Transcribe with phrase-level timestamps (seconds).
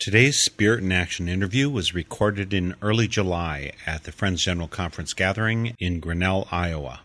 [0.00, 5.12] Today's Spirit in Action interview was recorded in early July at the Friends General Conference
[5.12, 7.00] gathering in Grinnell, Iowa.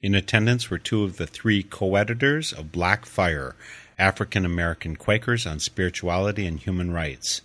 [0.00, 3.56] In attendance were two of the three co editors of Black Fire,
[3.98, 7.40] African American Quakers on Spirituality and Human Rights.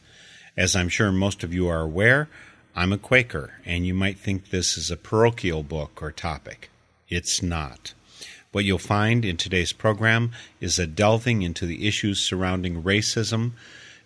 [0.56, 2.30] As I'm sure most of you are aware,
[2.76, 6.70] I'm a Quaker, and you might think this is a parochial book or topic.
[7.10, 7.96] It's not.
[8.52, 13.54] What you'll find in today's program is a delving into the issues surrounding racism,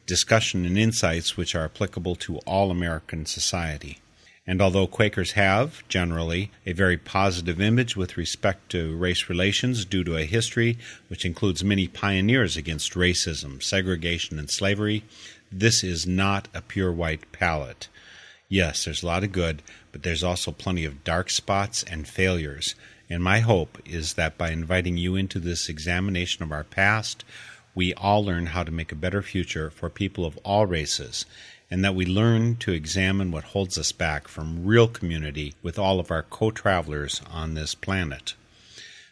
[0.09, 3.99] discussion, and insights which are applicable to all American society.
[4.45, 10.03] And although Quakers have, generally, a very positive image with respect to race relations due
[10.03, 15.03] to a history which includes many pioneers against racism, segregation, and slavery,
[15.51, 17.87] this is not a pure white palette.
[18.49, 19.61] Yes, there's a lot of good,
[19.91, 22.73] but there's also plenty of dark spots and failures.
[23.07, 27.23] And my hope is that by inviting you into this examination of our past,
[27.79, 31.25] we all learn how to make a better future for people of all races
[31.71, 35.97] and that we learn to examine what holds us back from real community with all
[35.97, 38.33] of our co travelers on this planet.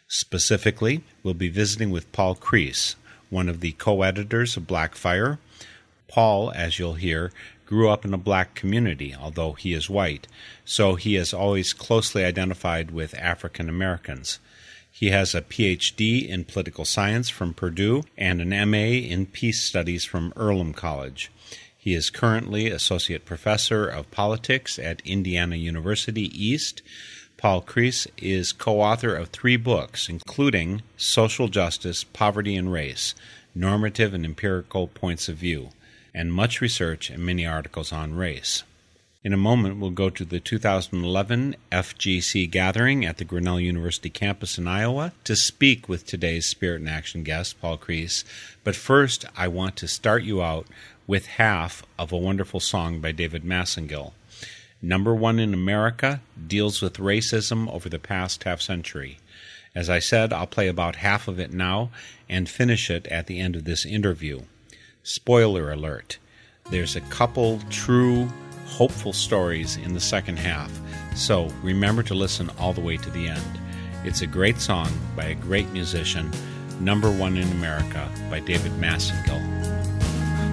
[0.06, 2.94] Specifically, we'll be visiting with Paul Kriese,
[3.30, 5.38] one of the co editors of Black Fire.
[6.06, 7.32] Paul, as you'll hear,
[7.64, 10.26] grew up in a black community, although he is white,
[10.66, 14.38] so he is always closely identified with African Americans.
[14.98, 20.04] He has a PhD in political science from Purdue and an MA in peace studies
[20.04, 21.30] from Earlham College.
[21.76, 26.82] He is currently Associate Professor of Politics at Indiana University East.
[27.36, 33.14] Paul Kriese is co author of three books, including Social Justice, Poverty, and Race
[33.54, 35.68] Normative and Empirical Points of View,
[36.12, 38.64] and much research and many articles on race.
[39.28, 44.56] In a moment, we'll go to the 2011 FGC gathering at the Grinnell University campus
[44.56, 48.24] in Iowa to speak with today's Spirit in Action guest, Paul Kriese.
[48.64, 50.66] But first, I want to start you out
[51.06, 54.12] with half of a wonderful song by David Massengill.
[54.80, 59.18] Number one in America deals with racism over the past half century.
[59.74, 61.90] As I said, I'll play about half of it now
[62.30, 64.44] and finish it at the end of this interview.
[65.02, 66.16] Spoiler alert
[66.70, 68.28] there's a couple true,
[68.68, 70.72] hopeful stories in the second half,
[71.16, 73.60] so remember to listen all the way to the end.
[74.04, 76.30] It's a great song by a great musician,
[76.80, 79.42] Number One in America by David Massengill.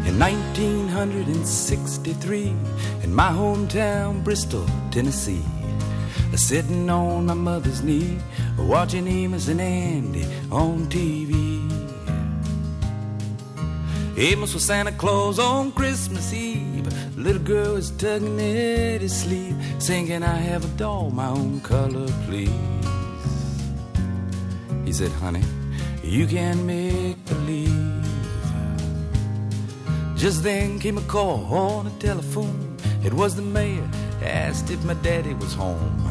[0.07, 2.47] In 1963,
[3.03, 5.43] in my hometown, Bristol, Tennessee,
[6.35, 8.19] sitting on my mother's knee,
[8.57, 11.63] watching Amos and Andy on TV.
[14.17, 16.74] Amos was Santa Claus on Christmas Eve.
[17.25, 22.05] Little girl was tugging at his sleeve, singing, I have a doll, my own color,
[22.27, 22.51] please.
[24.85, 25.41] He said, honey,
[26.03, 28.05] you can make believe.
[30.15, 32.77] Just then came a call on the telephone.
[33.03, 33.89] It was the mayor,
[34.21, 36.07] asked if my daddy was home.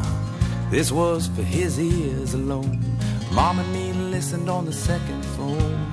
[0.73, 2.85] This was for his ears alone.
[3.31, 5.84] Mom and me listened on the second phone.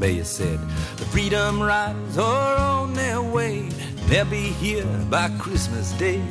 [0.00, 0.58] Mayor said,
[0.96, 3.68] The Freedom Riders are on their way.
[4.08, 6.22] They'll be here by Christmas Day.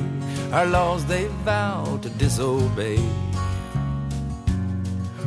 [0.52, 2.98] Our laws they vow to disobey.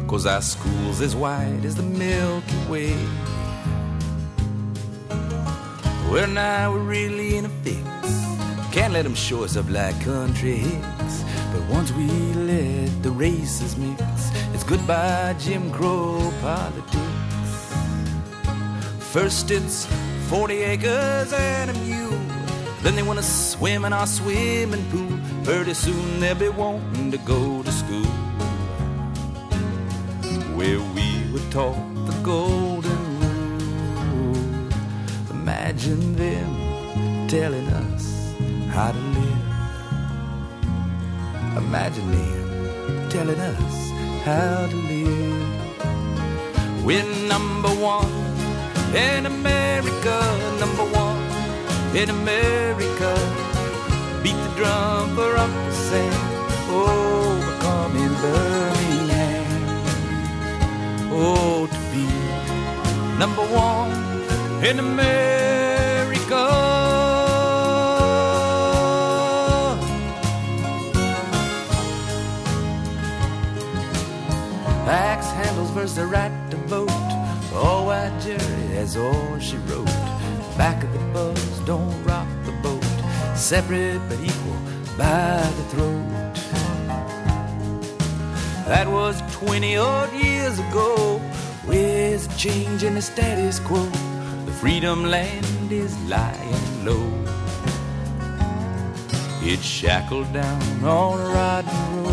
[0.08, 2.98] Cause our school's as wide as the Milky Way.
[6.12, 7.88] Well, now we're really in a fix.
[8.74, 11.24] Can't let them show us up like country hicks.
[11.54, 14.02] But once we let the races mix,
[14.54, 17.23] it's goodbye Jim Crow politics.
[19.14, 19.86] First it's
[20.30, 22.20] 40 acres and a mule.
[22.82, 25.20] Then they want to swim in our swimming pool.
[25.44, 28.10] Pretty soon they'll be wanting to go to school.
[30.58, 31.78] Where we were taught
[32.08, 33.20] the golden
[34.16, 34.70] rule.
[35.30, 38.34] Imagine them telling us
[38.72, 39.46] how to live.
[41.58, 43.92] Imagine them telling us
[44.26, 45.64] how to live.
[46.84, 48.23] We're number one
[48.96, 50.20] in America,
[50.60, 51.18] number one
[51.96, 53.14] in America.
[54.22, 56.14] Beat the drum for Uncle Sam.
[56.70, 59.46] Overcome in Birmingham.
[61.12, 62.06] Oh, to be
[63.18, 63.92] number one
[64.64, 65.34] in America.
[74.86, 76.90] Axe handles versus the right to vote.
[77.56, 79.86] Oh, white jury, that's all she wrote.
[80.58, 82.84] Back of the bus, don't rock the boat.
[83.34, 84.60] Separate but equal
[84.98, 86.04] by the throat.
[88.68, 91.18] That was 20 odd years ago.
[91.64, 93.86] Where's the change in the status quo?
[94.48, 97.08] The freedom land is lying low.
[99.42, 102.13] It's shackled down on a rotten road.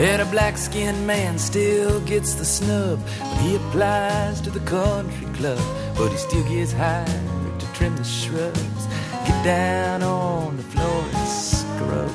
[0.00, 5.26] And a black skinned man still gets the snub when he applies to the country
[5.34, 5.60] club.
[5.94, 8.86] But he still gets hired to trim the shrubs,
[9.26, 12.10] get down on the floor and scrub.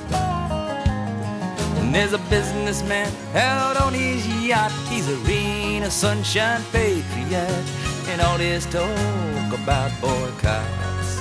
[1.78, 4.72] And there's a businessman out on his yacht.
[4.90, 7.66] He's a arena sunshine patriot.
[8.08, 11.20] And all this talk about boycotts.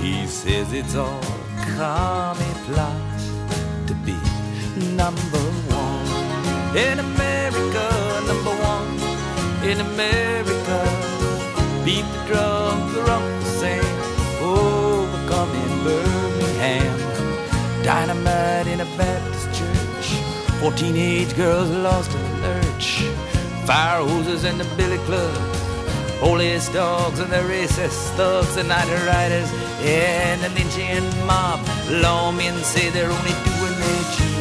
[0.00, 3.18] He says it's all a commie plot
[3.88, 4.33] to be
[4.84, 7.86] number one in America,
[8.26, 8.88] number one
[9.68, 10.78] in America.
[11.84, 13.84] Beat the drum for Uncle Sam,
[14.40, 16.96] overcome in Birmingham.
[17.82, 20.06] Dynamite in a Baptist church,
[20.60, 23.02] four teenage girls lost in a lurch.
[23.66, 25.36] Fire hoses in the billy club,
[26.20, 29.50] police dogs and the racist thugs, the night riders
[29.80, 31.60] and the lynching mob.
[32.02, 34.33] Lawmen say they're only doing their job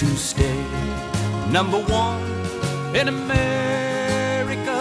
[0.00, 0.64] to stay
[1.50, 2.22] number one
[2.96, 4.80] in America.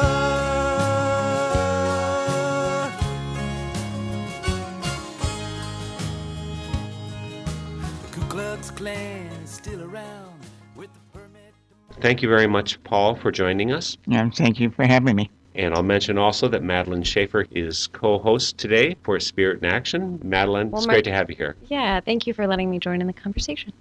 [8.02, 10.40] The Ku Klux Klan is still around
[10.76, 11.54] with the permit.
[12.00, 13.98] Thank you very much, Paul, for joining us.
[14.08, 15.30] Yeah, thank you for having me.
[15.56, 20.20] And I'll mention also that Madeline Schaefer is co host today for Spirit in Action.
[20.24, 21.56] Madeline, Well, it's my- great to have you here.
[21.68, 23.74] Yeah, thank you for letting me join in the conversation.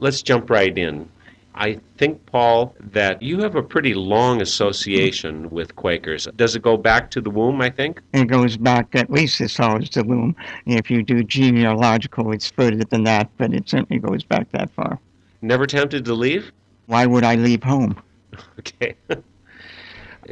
[0.00, 1.08] Let's jump right in.
[1.54, 6.26] I think, Paul, that you have a pretty long association with Quakers.
[6.36, 8.00] Does it go back to the womb, I think?
[8.14, 10.34] It goes back at least as far as the womb.
[10.64, 14.98] If you do genealogical, it's further than that, but it certainly goes back that far.
[15.42, 16.50] Never tempted to leave?
[16.86, 18.00] Why would I leave home?
[18.58, 18.94] Okay.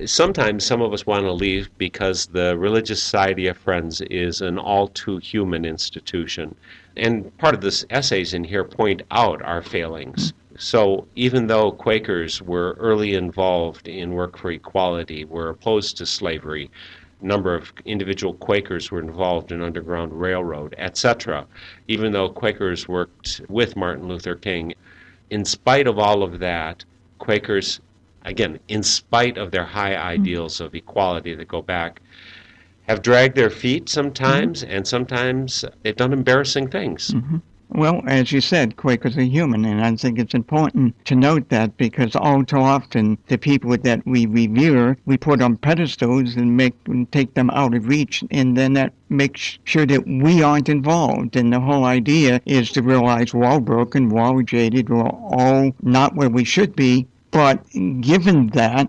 [0.05, 4.59] Sometimes some of us want to leave because the Religious Society of Friends is an
[4.59, 6.55] all too human institution.
[6.99, 10.33] And part of this essays in here point out our failings.
[10.59, 16.69] So even though Quakers were early involved in work for equality, were opposed to slavery,
[17.22, 21.46] a number of individual Quakers were involved in Underground Railroad, etc.
[21.87, 24.75] Even though Quakers worked with Martin Luther King,
[25.31, 26.84] in spite of all of that,
[27.20, 27.81] Quakers,
[28.25, 32.01] again, in spite of their high ideals of equality that go back,
[32.89, 34.73] have dragged their feet sometimes, mm-hmm.
[34.73, 37.11] and sometimes they've done embarrassing things.
[37.11, 37.37] Mm-hmm.
[37.71, 41.77] Well, as you said, Quakers are human, and I think it's important to note that
[41.77, 46.73] because all too often the people that we revere, we put on pedestals and make
[46.87, 51.37] and take them out of reach, and then that makes sure that we aren't involved.
[51.37, 55.73] And the whole idea is to realize we're all broken, we're all jaded, we're all
[55.83, 57.07] not where we should be.
[57.31, 57.63] But
[58.01, 58.89] given that,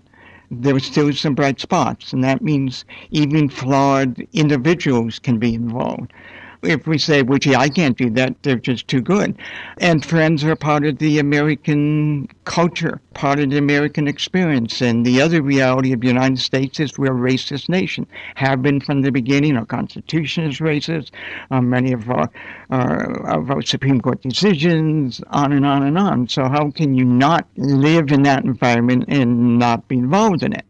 [0.50, 6.12] there are still some bright spots, and that means even flawed individuals can be involved
[6.62, 9.36] if we say, well, gee, I can't do that, they're just too good.
[9.78, 14.80] And friends are part of the American culture, part of the American experience.
[14.80, 18.80] And the other reality of the United States is we're a racist nation, have been
[18.80, 19.56] from the beginning.
[19.56, 21.10] Our Constitution is racist.
[21.50, 22.30] Uh, many of our,
[22.70, 26.28] our, of our Supreme Court decisions, on and on and on.
[26.28, 30.64] So how can you not live in that environment and not be involved in it?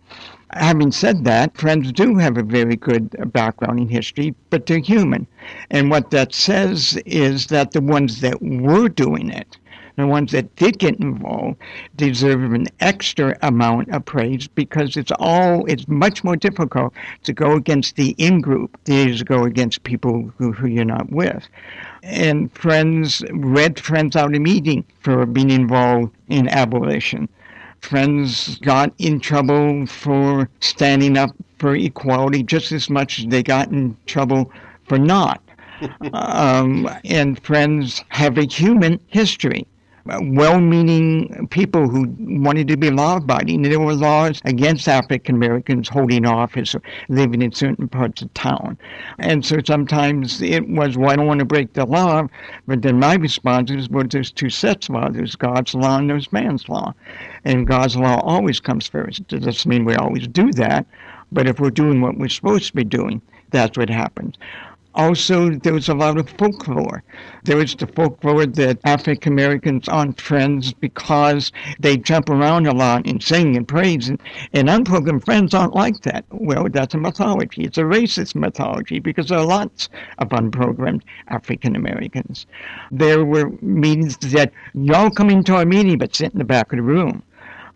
[0.54, 5.28] Having said that, Friends do have a very good background in history, but they're human.
[5.70, 9.56] And what that says is that the ones that were doing it,
[9.96, 11.56] the ones that did get involved,
[11.94, 17.52] deserve an extra amount of praise because it's all, it's much more difficult to go
[17.52, 21.46] against the in group than to go against people who, who you're not with.
[22.02, 27.28] And Friends, read Friends out a meeting for being involved in abolition
[27.80, 33.70] friends got in trouble for standing up for equality just as much as they got
[33.70, 34.50] in trouble
[34.86, 35.42] for not.
[36.12, 39.66] um, and friends have a human history
[40.06, 43.62] well-meaning people who wanted to be law-abiding.
[43.62, 48.78] There were laws against African Americans holding office or living in certain parts of town.
[49.18, 52.26] And so sometimes it was, well, I don't want to break the law.
[52.66, 55.08] But then my response is, well, there's two sets of law.
[55.10, 56.94] There's God's law and there's man's law.
[57.44, 59.20] And God's law always comes first.
[59.32, 60.86] It doesn't mean we always do that.
[61.32, 64.36] But if we're doing what we're supposed to be doing, that's what happens.
[64.94, 67.04] Also, there was a lot of folklore.
[67.44, 73.06] There was the folklore that African Americans aren't friends because they jump around a lot
[73.06, 74.20] and sing and praise, and,
[74.52, 76.24] and unprogrammed friends aren't like that.
[76.30, 77.62] Well, that's a mythology.
[77.62, 82.46] It's a racist mythology because there are lots of unprogrammed African Americans.
[82.90, 86.78] There were meetings that y'all come into our meeting but sit in the back of
[86.78, 87.22] the room.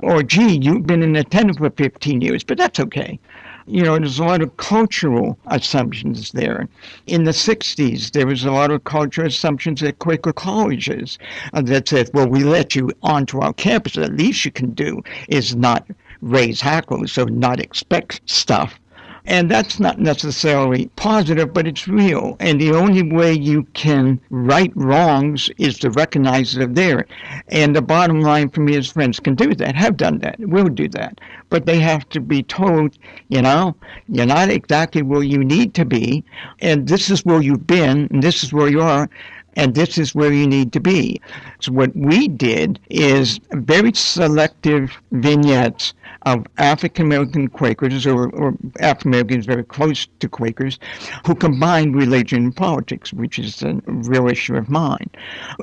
[0.00, 3.20] Or, gee, you've been in attendance for 15 years, but that's okay
[3.66, 6.68] you know, there's a lot of cultural assumptions there.
[7.06, 11.18] In the 60s, there was a lot of cultural assumptions at Quaker colleges
[11.52, 13.94] that said, well, we let you onto our campus.
[13.94, 15.86] The least you can do is not
[16.20, 18.78] raise hackles, so not expect stuff
[19.26, 22.36] and that's not necessarily positive, but it's real.
[22.40, 27.06] And the only way you can right wrongs is to recognize they're there.
[27.48, 30.68] And the bottom line for me is friends can do that, have done that, will
[30.68, 31.20] do that.
[31.48, 33.74] But they have to be told, you know,
[34.08, 36.24] you're not exactly where you need to be,
[36.60, 39.08] and this is where you've been, and this is where you are,
[39.56, 41.20] and this is where you need to be.
[41.60, 49.12] So what we did is very selective vignettes of African American Quakers or, or African
[49.12, 50.78] Americans very close to Quakers
[51.26, 55.10] who combined religion and politics, which is a real issue of mine.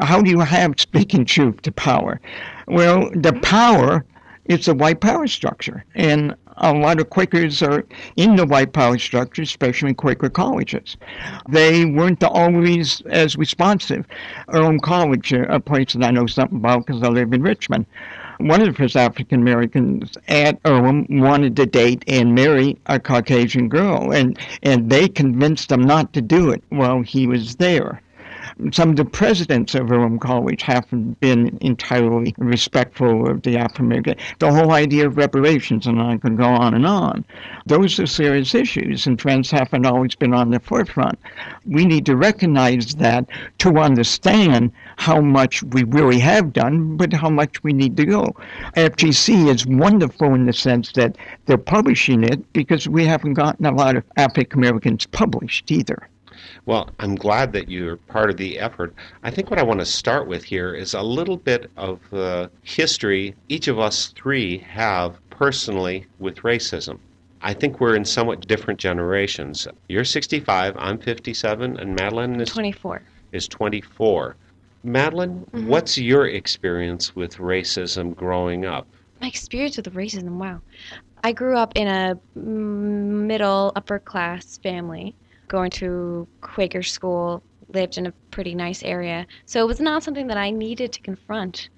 [0.01, 2.19] How do you have speaking truth to power?
[2.67, 4.05] Well, the power
[4.45, 5.83] is the white power structure.
[5.95, 7.85] And a lot of Quakers are
[8.17, 10.97] in the white power structure, especially in Quaker colleges.
[11.49, 14.05] They weren't always as responsive.
[14.49, 17.85] Earlham College, a place that I know something about because I live in Richmond,
[18.41, 24.11] one of his African Americans at Earlham wanted to date and marry a Caucasian girl,
[24.11, 28.01] and, and they convinced him not to do it while he was there
[28.71, 34.17] some of the presidents of Earlham College haven't been entirely respectful of the African American.
[34.39, 37.25] The whole idea of reparations, and I could go on and on.
[37.65, 41.17] Those are serious issues, and trends haven't always been on the forefront.
[41.65, 43.25] We need to recognize that
[43.59, 48.35] to understand how much we really have done, but how much we need to go.
[48.75, 53.73] FGC is wonderful in the sense that they're publishing it because we haven't gotten a
[53.73, 56.07] lot of African Americans published either.
[56.65, 58.93] Well, I'm glad that you're part of the effort.
[59.23, 62.51] I think what I want to start with here is a little bit of the
[62.61, 66.99] history each of us three have personally with racism.
[67.41, 69.67] I think we're in somewhat different generations.
[69.89, 73.01] You're 65, I'm 57, and Madeline is 24.
[73.31, 74.35] Is 24.
[74.83, 75.67] Madeline, mm-hmm.
[75.67, 78.87] what's your experience with racism growing up?
[79.19, 80.61] My experience with racism, wow.
[81.23, 85.15] I grew up in a middle upper class family
[85.51, 87.43] going to Quaker school,
[87.73, 89.27] lived in a pretty nice area.
[89.45, 91.69] So it was not something that I needed to confront.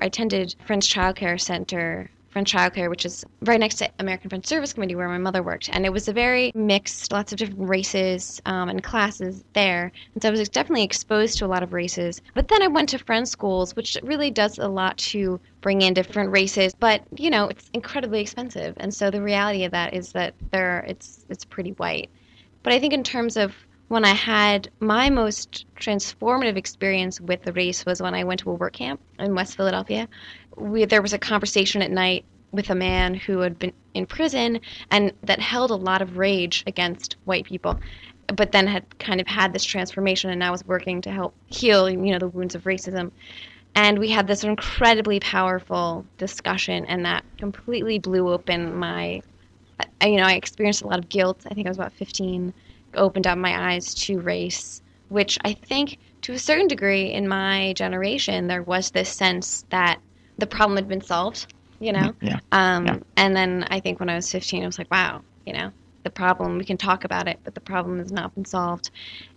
[0.00, 4.30] I attended Friends Child Care Center, Friends Child Care, which is right next to American
[4.30, 5.68] Friends Service Committee where my mother worked.
[5.72, 9.90] And it was a very mixed, lots of different races um, and classes there.
[10.14, 12.22] And so I was definitely exposed to a lot of races.
[12.34, 15.94] But then I went to French schools, which really does a lot to bring in
[15.94, 16.72] different races.
[16.78, 18.74] But, you know, it's incredibly expensive.
[18.76, 22.10] And so the reality of that is that there it's it's pretty white.
[22.62, 23.54] But I think in terms of
[23.88, 28.50] when I had my most transformative experience with the race was when I went to
[28.50, 30.08] a work camp in West Philadelphia.
[30.56, 34.60] We, there was a conversation at night with a man who had been in prison
[34.90, 37.78] and that held a lot of rage against white people
[38.34, 41.88] but then had kind of had this transformation and now was working to help heal
[41.90, 43.10] you know the wounds of racism
[43.74, 49.20] and we had this incredibly powerful discussion and that completely blew open my
[50.00, 51.42] I, you know, I experienced a lot of guilt.
[51.50, 52.52] I think I was about 15.
[52.94, 57.72] Opened up my eyes to race, which I think to a certain degree in my
[57.74, 60.00] generation, there was this sense that
[60.38, 62.14] the problem had been solved, you know?
[62.20, 62.40] Yeah.
[62.52, 62.98] Um, yeah.
[63.16, 65.70] And then I think when I was 15, I was like, wow, you know,
[66.04, 68.90] the problem, we can talk about it, but the problem has not been solved.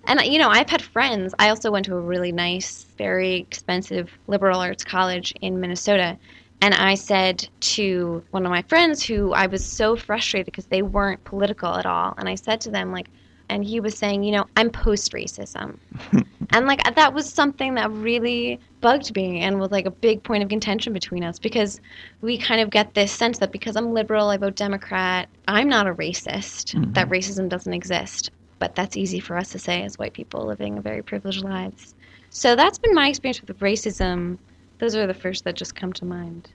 [0.05, 1.33] And, you know, I've had friends.
[1.39, 6.17] I also went to a really nice, very expensive liberal arts college in Minnesota.
[6.61, 10.83] And I said to one of my friends who I was so frustrated because they
[10.83, 12.13] weren't political at all.
[12.17, 13.07] And I said to them, like,
[13.49, 15.77] and he was saying, you know, I'm post racism.
[16.51, 20.43] and like that was something that really bugged me and was like a big point
[20.43, 21.81] of contention between us because
[22.21, 25.87] we kind of get this sense that because I'm liberal, I vote Democrat, I'm not
[25.87, 26.93] a racist, mm-hmm.
[26.93, 28.31] that racism doesn't exist.
[28.59, 31.95] But that's easy for us to say as white people living very privileged lives.
[32.29, 34.37] So that's been my experience with racism
[34.81, 36.49] Those are the first that just come to mind.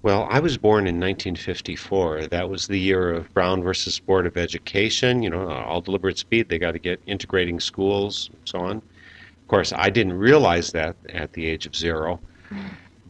[0.00, 2.28] Well, I was born in 1954.
[2.28, 5.22] That was the year of Brown versus Board of Education.
[5.22, 6.48] You know, all deliberate speed.
[6.48, 8.76] They got to get integrating schools, and so on.
[8.78, 12.20] Of course, I didn't realize that at the age of zero.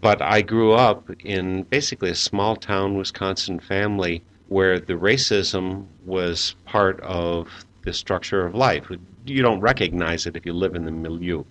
[0.01, 6.57] But I grew up in basically a small town Wisconsin family where the racism was
[6.65, 7.49] part of
[7.83, 8.91] the structure of life.
[9.25, 11.45] You don't recognize it if you live in the milieu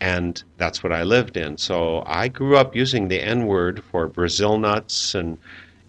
[0.00, 1.56] and that's what I lived in.
[1.56, 5.38] So I grew up using the N word for Brazil nuts and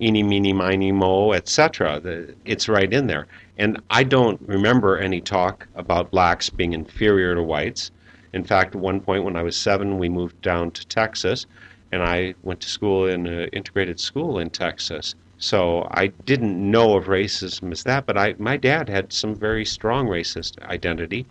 [0.02, 2.02] eeny, meeny, miny, mo, etc.
[2.46, 3.28] It's right in there.
[3.58, 7.92] And I don't remember any talk about blacks being inferior to whites.
[8.32, 11.46] In fact, at one point when I was seven, we moved down to Texas,
[11.92, 15.16] and I went to school in an integrated school in Texas.
[15.40, 19.66] So I didn't know of racism as that, but I, my dad had some very
[19.66, 21.26] strong racist identity.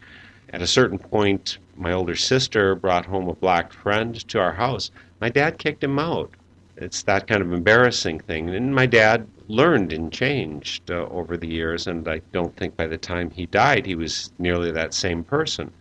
[0.50, 4.90] At a certain point, my older sister brought home a black friend to our house.
[5.20, 6.30] My dad kicked him out.
[6.76, 8.50] It's that kind of embarrassing thing.
[8.50, 12.86] And my dad learned and changed uh, over the years, and I don't think by
[12.86, 15.72] the time he died he was nearly that same person.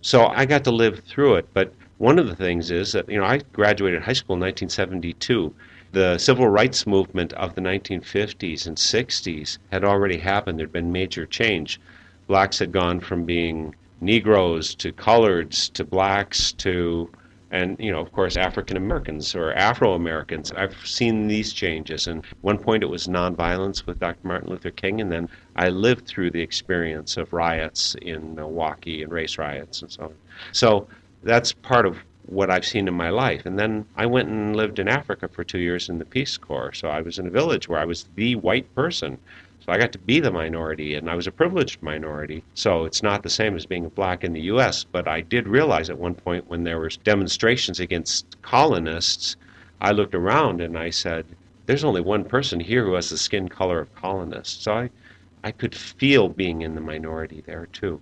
[0.00, 1.48] So I got to live through it.
[1.54, 5.54] But one of the things is that, you know, I graduated high school in 1972.
[5.92, 10.58] The civil rights movement of the 1950s and 60s had already happened.
[10.58, 11.80] There had been major change.
[12.26, 17.10] Blacks had gone from being Negroes to coloreds to blacks to
[17.50, 20.52] and you know of course African Americans or Afro Americans.
[20.52, 22.06] I've seen these changes.
[22.06, 24.26] And one point it was nonviolence with Dr.
[24.26, 29.10] Martin Luther King, and then I lived through the experience of riots in Milwaukee and
[29.12, 30.14] race riots and so on.
[30.52, 30.88] So
[31.22, 33.46] that's part of what I've seen in my life.
[33.46, 36.74] And then I went and lived in Africa for two years in the Peace Corps.
[36.74, 39.92] So I was in a village where I was the white person so I got
[39.92, 42.42] to be the minority, and I was a privileged minority.
[42.54, 45.90] So it's not the same as being black in the U.S., but I did realize
[45.90, 49.36] at one point when there were demonstrations against colonists,
[49.80, 51.26] I looked around and I said,
[51.66, 54.64] there's only one person here who has the skin color of colonists.
[54.64, 54.90] So I,
[55.44, 58.00] I could feel being in the minority there too.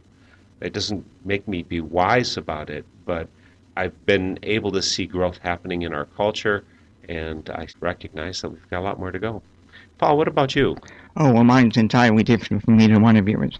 [0.60, 3.28] It doesn't make me be wise about it, but
[3.76, 6.64] I've been able to see growth happening in our culture,
[7.08, 9.42] and I recognize that we've got a lot more to go.
[9.98, 10.76] Paul, what about you?
[11.18, 13.58] Oh, well, mine's entirely different from either one of yours.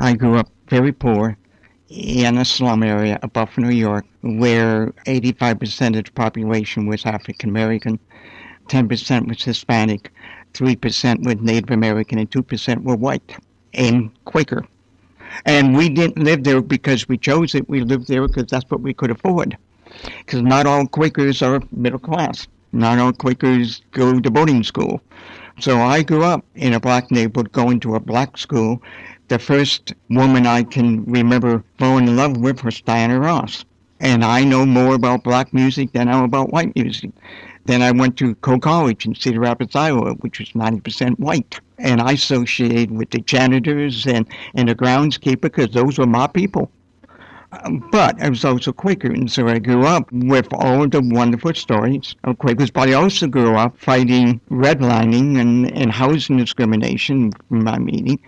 [0.00, 1.38] I grew up very poor
[1.88, 7.98] in a slum area above New York, where 85% of the population was African American,
[8.68, 10.12] 10% was Hispanic,
[10.52, 13.34] 3% was Native American, and 2% were white
[13.72, 14.66] and Quaker.
[15.46, 17.68] And we didn't live there because we chose it.
[17.68, 19.56] We lived there because that's what we could afford.
[20.18, 22.46] Because not all Quakers are middle class.
[22.72, 25.00] Not all Quakers go to boarding school.
[25.60, 28.82] So I grew up in a black neighborhood going to a black school.
[29.28, 33.66] The first woman I can remember falling in love with was Diana Ross.
[34.00, 37.10] And I know more about black music than I know about white music.
[37.66, 41.60] Then I went to Coe College in Cedar Rapids, Iowa, which was 90% white.
[41.78, 46.70] And I associated with the janitors and, and the groundskeeper because those were my people.
[47.90, 52.14] But I was also Quaker, and so I grew up with all the wonderful stories
[52.22, 52.70] of Quakers.
[52.70, 58.20] But I also grew up fighting redlining and, and housing discrimination from my meeting.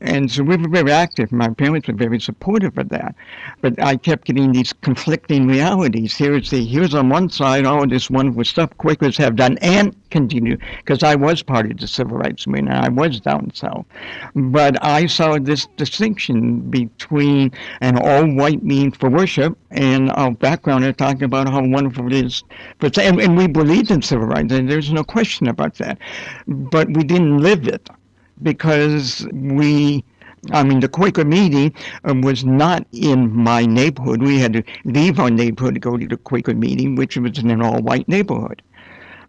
[0.00, 1.30] And so we were very active.
[1.30, 3.14] My parents were very supportive of that.
[3.60, 6.16] But I kept getting these conflicting realities.
[6.16, 10.56] Here's the here's on one side all this wonderful stuff Quakers have done and continue,
[10.78, 12.70] because I was part of the civil rights movement.
[12.70, 13.86] I was down south.
[14.34, 20.84] But I saw this distinction between an all white means for worship and our background
[20.84, 22.42] are talking about how wonderful it is.
[22.78, 25.98] But, and, and we believed in civil rights, and there's no question about that.
[26.46, 27.88] But we didn't live it
[28.42, 30.04] because we
[30.52, 34.22] I mean, the Quaker meeting um, was not in my neighborhood.
[34.22, 37.50] We had to leave our neighborhood to go to the Quaker meeting, which was in
[37.50, 38.62] an all-white neighborhood.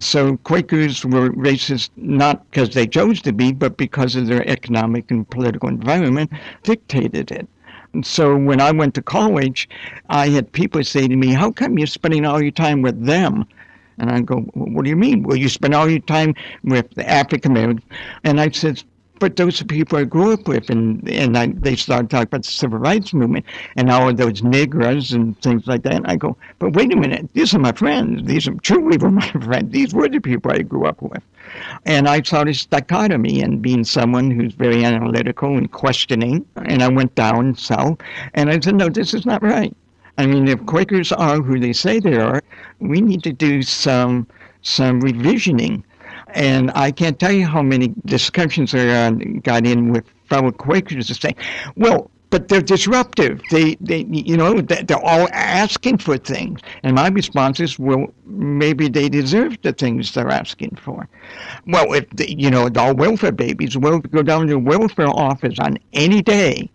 [0.02, 5.12] So Quakers were racist not because they chose to be, but because of their economic
[5.12, 6.32] and political environment
[6.64, 7.48] dictated it.
[7.94, 9.70] And so when I went to college,
[10.10, 13.46] I had people say to me, How come you're spending all your time with them?
[14.00, 15.22] And I go, What do you mean?
[15.22, 16.34] Well, you spend all your time
[16.64, 17.84] with the African Americans.
[18.24, 18.84] And I said,
[19.22, 22.44] but those are people I grew up with, and and I, they started talking about
[22.44, 23.46] the civil rights movement
[23.78, 25.94] and all those niggers and things like that.
[25.94, 28.28] And I go, but wait a minute, these are my friends.
[28.28, 29.72] These are truly were my friends.
[29.72, 31.24] These were the people I grew up with.
[31.86, 36.44] And I saw this dichotomy and being someone who's very analytical and questioning.
[36.56, 38.00] And I went down south,
[38.34, 39.76] and I said, no, this is not right.
[40.18, 42.42] I mean, if Quakers are who they say they are,
[42.80, 44.28] we need to do some
[44.64, 45.84] some revisioning
[46.34, 49.12] and I can't tell you how many discussions I
[49.44, 51.36] got in with fellow Quakers to say,
[51.76, 53.42] well, but they're disruptive.
[53.52, 56.62] They, they, you know, they're all asking for things.
[56.82, 61.10] And my response is, well, maybe they deserve the things they're asking for.
[61.68, 65.60] Well, if the, you know, all welfare babies, well, go down to the welfare office
[65.60, 66.70] on any day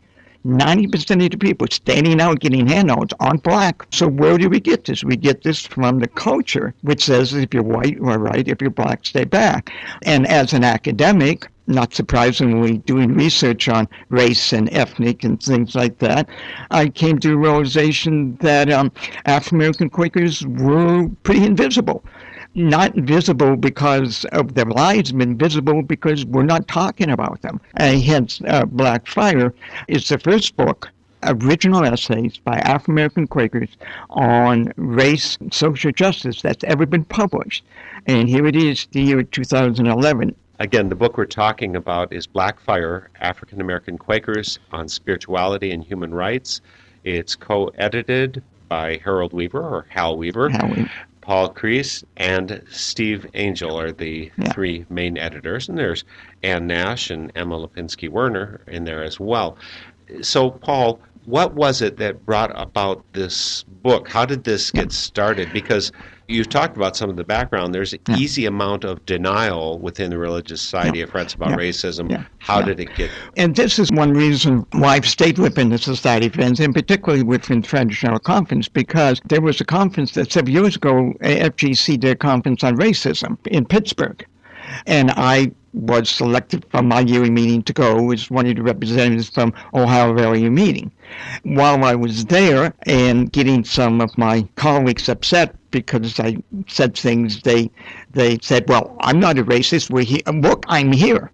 [0.46, 3.86] 90% of the people standing out getting handouts aren't black.
[3.90, 5.02] So where do we get this?
[5.02, 8.46] We get this from the culture, which says if you're white, you are right.
[8.46, 9.72] If you're black, stay back.
[10.04, 15.98] And as an academic, not surprisingly, doing research on race and ethnic and things like
[15.98, 16.28] that,
[16.70, 18.92] I came to the realization that um,
[19.24, 22.04] African American Quakers were pretty invisible
[22.56, 27.60] not visible because of their lives, but visible because we're not talking about them.
[27.74, 29.52] And hence, uh, Black Fire
[29.88, 30.90] is the first book
[31.22, 33.76] original essays by African American Quakers
[34.10, 37.64] on race and social justice that's ever been published.
[38.06, 40.34] And here it is, the year 2011.
[40.58, 45.84] Again, the book we're talking about is Black Fire African American Quakers on Spirituality and
[45.84, 46.62] Human Rights.
[47.04, 50.48] It's co edited by Harold Weaver or Hal Weaver.
[50.48, 50.90] Hal Weaver.
[51.26, 54.52] Paul Kriese and Steve Angell are the Yeah.
[54.52, 56.04] three main editors, and there's
[56.44, 59.58] Ann Nash and Emma Lapsansky Werner in there as well.
[60.22, 64.08] So, Paul, what was it that brought about this book?
[64.08, 65.52] How did this get started?
[65.52, 65.90] Because
[66.28, 67.74] you've talked about some of the background.
[67.74, 68.16] There's an Yeah.
[68.16, 71.56] easy amount of denial within the Religious Society of Friends about Yeah.
[71.56, 72.10] racism.
[72.10, 72.24] Yeah.
[72.38, 72.66] How Yeah.
[72.66, 73.10] did it get?
[73.36, 77.22] And this is one reason why I've stayed within the Society of Friends, and particularly
[77.22, 82.16] within General Conference, because there was a conference that several years ago, FGC did a
[82.16, 84.24] conference on racism in Pittsburgh.
[84.86, 89.28] And I was selected from my yearly meeting to go as one of the representatives
[89.28, 90.90] from Ohio Valley meeting.
[91.42, 97.42] While I was there and getting some of my colleagues upset because I said things,
[97.42, 97.70] they
[98.12, 99.90] they said, "Well, I'm not a racist.
[99.90, 100.22] We're here.
[100.26, 101.30] Look, I'm here."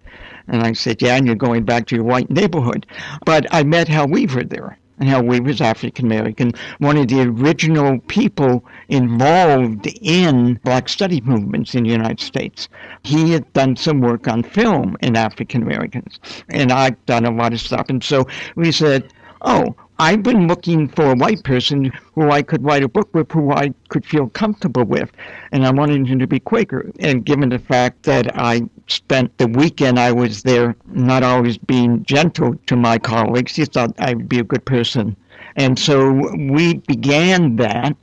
[0.47, 2.85] And I said, Yeah, and you're going back to your white neighborhood.
[3.25, 4.77] But I met Hal Weaver there.
[4.99, 11.73] And Hal Weaver's African American, one of the original people involved in black study movements
[11.73, 12.69] in the United States.
[13.01, 16.19] He had done some work on film in African Americans.
[16.49, 17.87] And I've done a lot of stuff.
[17.89, 22.61] And so we said, Oh, I've been looking for a white person who I could
[22.61, 25.09] write a book with, who I could feel comfortable with,
[25.53, 26.91] and I wanted him to be Quaker.
[26.99, 32.03] And given the fact that I spent the weekend I was there not always being
[32.03, 35.15] gentle to my colleagues, he thought I would be a good person.
[35.55, 36.11] And so
[36.51, 37.95] we began that.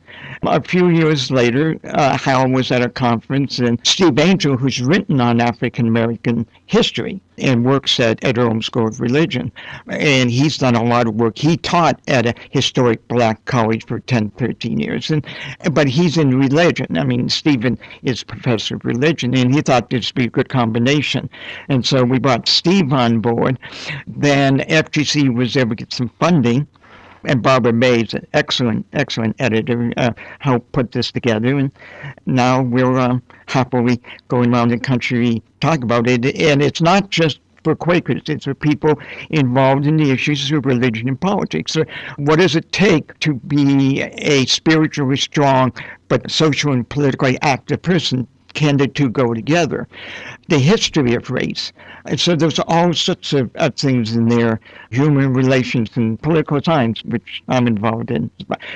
[0.43, 5.21] A few years later, uh, Hal was at a conference, and Steve Angell, who's written
[5.21, 9.53] on African American history and works at Ed School of Religion,
[9.89, 11.37] and he's done a lot of work.
[11.37, 15.27] He taught at a historic black college for 10, 13 years, and
[15.73, 16.97] but he's in religion.
[16.97, 20.49] I mean, Stephen is professor of religion, and he thought this would be a good
[20.49, 21.29] combination.
[21.69, 23.59] And so we brought Steve on board.
[24.07, 26.67] Then FGC was able to get some funding
[27.25, 31.59] and Barbara Mays, an excellent, excellent editor, uh, helped put this together.
[31.59, 31.71] And
[32.27, 36.25] now we're um, happily going around the country talking about it.
[36.37, 41.09] And it's not just for Quakers, it's for people involved in the issues of religion
[41.09, 41.73] and politics.
[41.73, 41.85] So
[42.17, 45.73] what does it take to be a spiritually strong
[46.09, 48.27] but social and politically active person?
[48.55, 49.89] Can the two go together?
[50.49, 51.73] The history of race.
[52.07, 54.59] And so there's all sorts of, of things in there,
[54.91, 58.31] human relations and political science, which I'm involved in.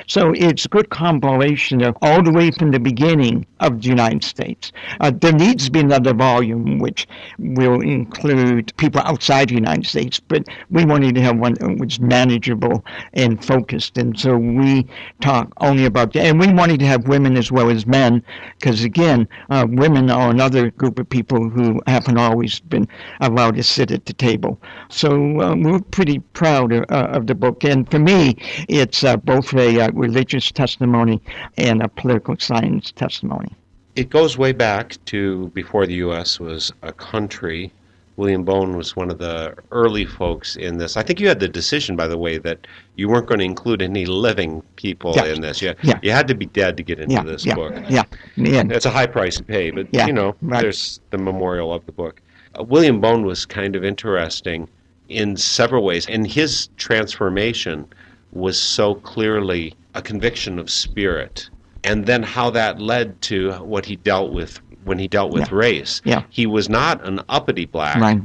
[0.07, 4.23] So it's a good compilation of all the way from the beginning of the United
[4.23, 4.73] States.
[5.01, 7.09] Uh, there needs to be another volume which
[7.39, 12.01] will include people outside the United States, but we wanted to have one which is
[12.01, 12.85] manageable
[13.15, 13.99] and focused.
[13.99, 14.87] And so we
[15.21, 16.27] talk only about that.
[16.27, 18.23] And we wanted to have women as well as men,
[18.61, 22.89] because again, uh, women are another group of people who haven't always been
[23.21, 24.61] allowed to sit at the table.
[24.89, 27.65] So um, we're pretty proud of, uh, of the book.
[27.65, 28.37] And for me,
[28.69, 31.23] it's uh, both a uh, religious testimony
[31.57, 33.55] and a political science testimony.
[33.97, 36.41] It goes way back to before the U.S.
[36.41, 37.73] was a country.
[38.17, 40.97] William Boen was one of the early folks in this.
[40.97, 43.83] I think you had the decision, by the way, that you weren't going to include
[43.83, 45.25] any living people Yeah.
[45.27, 45.61] in this.
[45.61, 45.99] You, Yeah.
[46.03, 47.75] you had to be dead to get into Yeah, this yeah, book.
[47.89, 48.05] yeah.
[48.37, 50.63] And It's a high price to pay, but Yeah, you know, right.
[50.63, 52.21] there's the memorial of the book.
[52.59, 54.69] Uh, William Boen was kind of interesting
[55.09, 57.87] in several ways, and his transformation
[58.33, 61.49] was so clearly a conviction of spirit,
[61.83, 65.57] and then how that led to what he dealt with when he dealt with Yeah.
[65.57, 66.03] race.
[66.05, 66.23] Yeah.
[66.31, 68.21] He was not an uppity black, Right.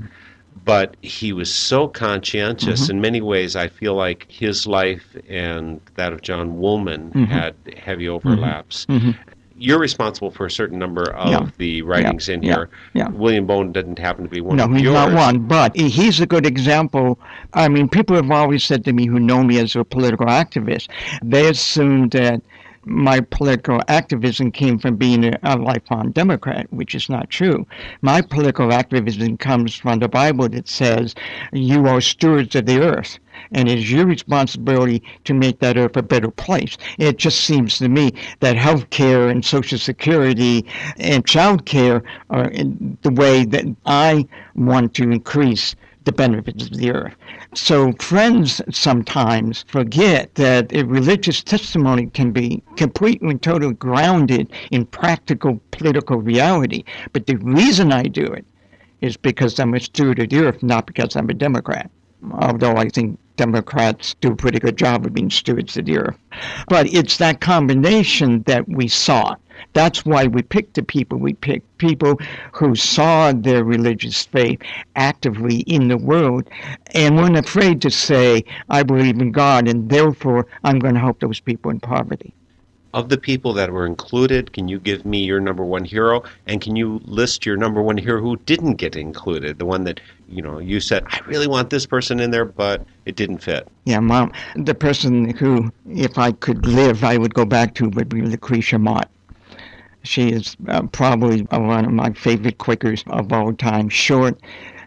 [0.65, 2.91] but he was so conscientious Mm-hmm.
[2.91, 3.55] in many ways.
[3.55, 7.23] I feel like his life and that of John Woolman Mm-hmm.
[7.25, 8.85] had heavy overlaps.
[9.61, 11.47] you're responsible for a certain number of Yeah.
[11.57, 12.69] the writings in here.
[12.93, 13.09] Yeah.
[13.09, 14.93] William Boen didn't happen to be one no, of he's yours.
[14.93, 17.19] not one, but he's a good example.
[17.53, 20.87] I mean, people have always said to me who know me as a political activist,
[21.21, 22.41] they assume that
[22.89, 27.65] my political activism came from being a, lifelong Democrat, which is not true.
[28.01, 31.13] My political activism comes from the Bible that says,
[31.53, 33.19] You are stewards of the earth.
[33.51, 36.77] And it is your responsibility to make that earth a better place.
[36.97, 40.65] It just seems to me that health care and Social Security
[40.97, 45.75] and child care are the way that I want to increase
[46.09, 47.13] the benefits of the earth.
[47.53, 54.87] So friends sometimes forget that a religious testimony can be completely and totally grounded in
[54.87, 56.83] practical political reality.
[57.13, 58.45] But the reason I do it
[59.01, 61.91] is because I'm a steward of the earth, not because I'm a Democrat.
[62.33, 66.17] Although I think Democrats do a pretty good job of being stewards of the earth.
[66.67, 69.39] But it's that combination that we sought.
[69.73, 72.19] That's why we picked the people we picked, people
[72.53, 74.61] who saw their religious faith
[74.95, 76.49] actively in the world
[76.93, 81.19] and weren't afraid to say, I believe in God and therefore I'm going to help
[81.19, 82.33] those people in poverty.
[82.91, 86.23] Of the people that were included, can you give me your number one hero?
[86.47, 89.59] And can you list your number one hero who didn't get included?
[89.59, 92.83] The one that, you know, you said, I really want this person in there, but
[93.05, 93.67] it didn't fit.
[93.85, 98.09] Yeah, mom, the person who, if I could live, I would go back to would
[98.09, 99.07] be Lucretia Mott.
[100.03, 103.89] She is uh, probably one of my favorite Quakers of all time.
[103.89, 104.39] Short.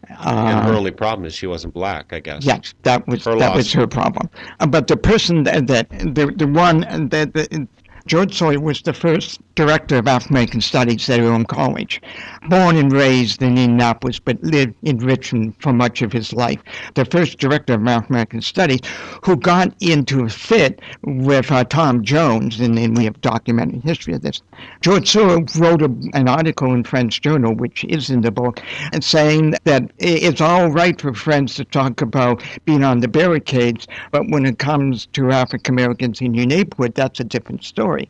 [0.08, 2.44] and her Uh, only problem is she wasn't black, I guess.
[2.44, 3.56] yes, that was Her that loss.
[3.56, 4.28] was her problem.
[4.60, 7.68] Uh, but the person that, that the the one that, that
[8.06, 12.00] George Sawyer was the first director of African American Studies at Earlham College.
[12.48, 16.60] Born and raised in Indianapolis, but lived in Richmond for much of his life.
[16.94, 18.80] The first director of African American Studies
[19.22, 24.14] who got into a fit with uh, Tom Jones, and then we have documented history
[24.14, 24.42] of this.
[24.80, 28.60] George Sawyer wrote a, an article in Friends Journal, which is in the book,
[28.92, 33.86] and saying that it's all right for Friends to talk about being on the barricades,
[34.10, 38.08] but when it comes to African Americans in your neighborhood, that's a different story.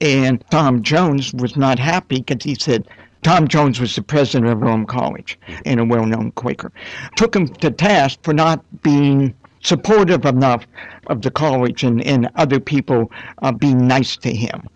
[0.00, 2.86] And Tom Jones was not happy because he said,
[3.22, 6.70] Tom Jones was the president of Earlham College and a well-known Quaker.
[7.16, 10.66] Took him to task for not being supportive enough
[11.06, 13.10] of the college and, and other people
[13.42, 14.68] uh, being nice to him.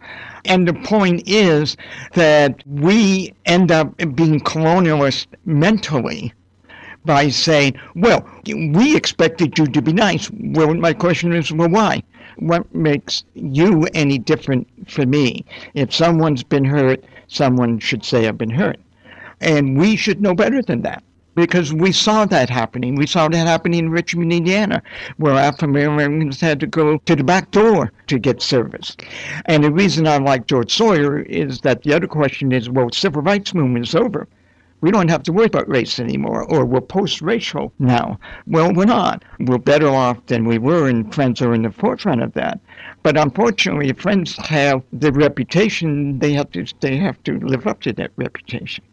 [0.46, 1.76] And the point is
[2.14, 6.32] that we end up being colonialist mentally
[7.04, 10.30] by saying, well, we expected you to be nice.
[10.30, 12.02] Well, my question is, well, why?
[12.38, 15.44] What makes you any different from me?
[15.74, 18.79] If someone's been hurt, someone should say, I've been hurt.
[19.40, 21.03] And we should know better than that.
[21.35, 22.96] Because we saw that happening.
[22.96, 24.83] We saw that happening in Richmond, Indiana,
[25.18, 28.96] where African Americans had to go to the back door to get service.
[29.44, 33.22] And the reason I like George Sawyer is that the other question is, well, civil
[33.22, 34.27] rights movement is over.
[34.80, 38.20] We don't have to worry about race anymore, or we're post-racial now.
[38.46, 39.24] Well, we're not.
[39.40, 42.60] We're better off than we were, and Friends are in the forefront of that.
[43.02, 47.92] But unfortunately, Friends have the reputation; they have to they have to live up to
[47.94, 48.84] that reputation.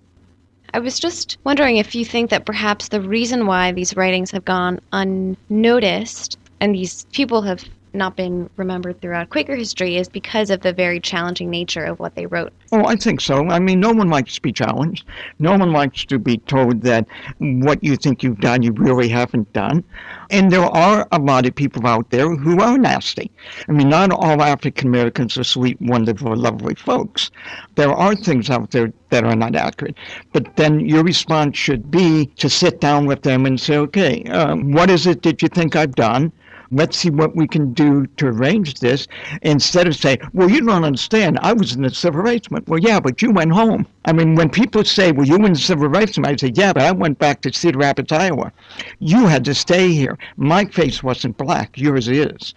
[0.73, 4.43] I was just wondering if you think that perhaps the reason why these writings have
[4.43, 7.63] gone unnoticed and these people have
[7.95, 12.15] not been remembered throughout Quaker history is because of the very challenging nature of what
[12.15, 12.53] they wrote.
[12.71, 13.47] Oh, I think so.
[13.47, 15.05] I mean, no one likes to be challenged.
[15.39, 17.07] No one likes to be told that
[17.39, 19.83] what you think you've done, you really haven't done.
[20.31, 23.31] And there are a lot of people out there who are nasty.
[23.69, 27.31] I mean, not all African Americans are sweet, wonderful, lovely folks.
[27.75, 29.95] There are things out there that are not accurate.
[30.33, 34.71] But then your response should be to sit down with them and say, okay, um,
[34.71, 36.31] what is it that you think I've done?
[36.71, 39.07] Let's see what we can do to arrange this
[39.41, 41.39] instead of saying, well, you don't understand.
[41.41, 42.67] I was in the civil rights movement.
[42.67, 43.87] Well, yeah, but you went home.
[44.05, 46.53] I mean, when people say, well, you were in the civil rights movement, I say,
[46.55, 48.51] yeah, but I went back to Cedar Rapids, Iowa.
[48.99, 50.17] You had to stay here.
[50.37, 51.77] My face wasn't black.
[51.77, 52.53] Yours is.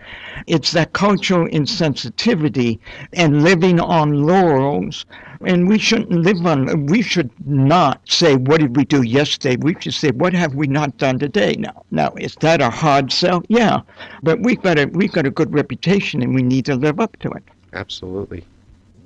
[0.46, 2.78] It's that cultural insensitivity
[3.12, 5.06] and living on laurels.
[5.44, 9.56] And we shouldn't live on, we should not say, what did we do yesterday?
[9.56, 11.54] We should say, what have we not done today?
[11.58, 13.42] Now, now, is that a hard sell?
[13.48, 13.82] Yeah.
[14.22, 17.16] But we've got a, we've got a good reputation and we need to live up
[17.20, 17.44] to it.
[17.72, 18.44] Absolutely.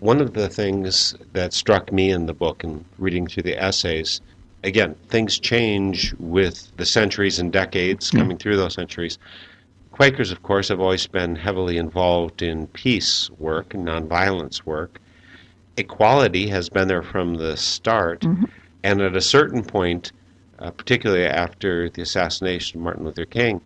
[0.01, 4.21] One of the things that struck me in the book and reading through the essays,
[4.65, 9.19] again, things change with the centuries and decades coming through those centuries.
[9.93, 14.99] Quakers, of course, have always been heavily involved in peace work and nonviolence work.
[15.77, 18.25] Equality has been there from the start,
[18.83, 20.13] and at a certain point,
[20.59, 23.61] uh, particularly after the assassination of Martin Luther King,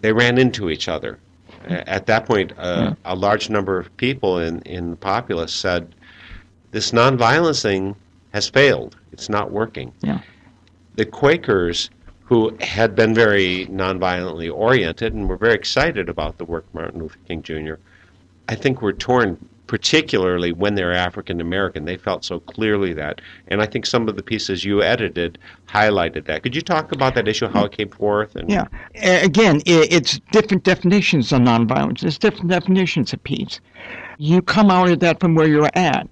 [0.00, 1.18] they ran into each other.
[1.68, 5.94] A- At that point, uh, a large number of people in, in the populace said,
[6.72, 7.94] this nonviolence thing
[8.32, 8.96] has failed.
[9.12, 9.92] It's not working.
[10.02, 10.20] Yeah.
[10.96, 11.88] The Quakers,
[12.24, 17.00] who had been very nonviolently oriented and were very excited about the work of Martin
[17.00, 17.74] Luther King Jr.,
[18.48, 21.84] I think were torn particularly when they're African American.
[21.84, 23.20] They felt so clearly that.
[23.46, 26.42] And I think some of the pieces you edited highlighted that.
[26.42, 28.34] Could you talk about that issue, how it came forth?
[28.34, 28.66] And Yeah.
[28.96, 32.00] Again, it's different definitions of nonviolence.
[32.00, 33.60] There's different definitions of peace.
[34.18, 36.08] You come out of that from where you're at.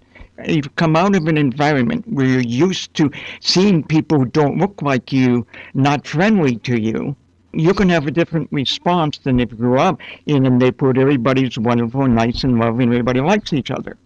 [0.46, 4.82] You come out of an environment where you're used to seeing people who don't look
[4.82, 7.16] like you, not friendly to you.
[7.56, 11.58] You can have a different response than if you grew up in a neighborhood everybody's
[11.58, 13.96] wonderful, nice, and loving, everybody likes each other.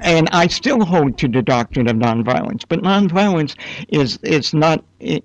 [0.00, 3.54] And I still hold to the doctrine of nonviolence, but nonviolence
[3.88, 4.84] is is not.
[4.98, 5.22] It,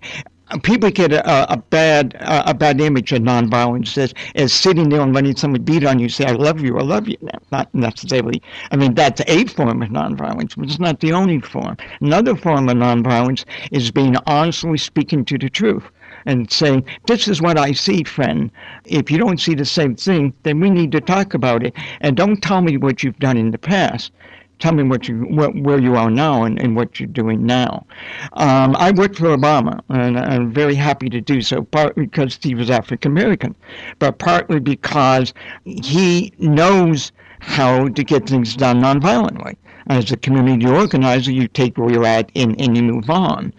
[0.61, 5.15] people get a, a bad a bad image of nonviolence as as sitting there and
[5.15, 7.17] letting someone beat on you, say "I love you, I love you."
[7.51, 8.43] Not necessarily.
[8.69, 11.77] I mean, that's a form of nonviolence, but it's not the only form.
[11.99, 15.83] Another form of nonviolence is being honestly speaking to the truth
[16.29, 18.51] and saying, "This is what I see, friend.
[18.85, 21.73] If you don't see the same thing, then we need to talk about it.
[22.01, 24.11] And don't tell me what you've done in the past."
[24.59, 27.85] Tell me what you what, where you are now and, and what you're doing now.
[28.33, 31.63] Um, I worked for Obama, and I'm very happy to do so.
[31.63, 33.55] Partly because he was African American,
[33.99, 39.55] but partly because he knows how to get things done nonviolently.
[39.87, 43.53] As a community organizer, you take where you're at and, and you move on.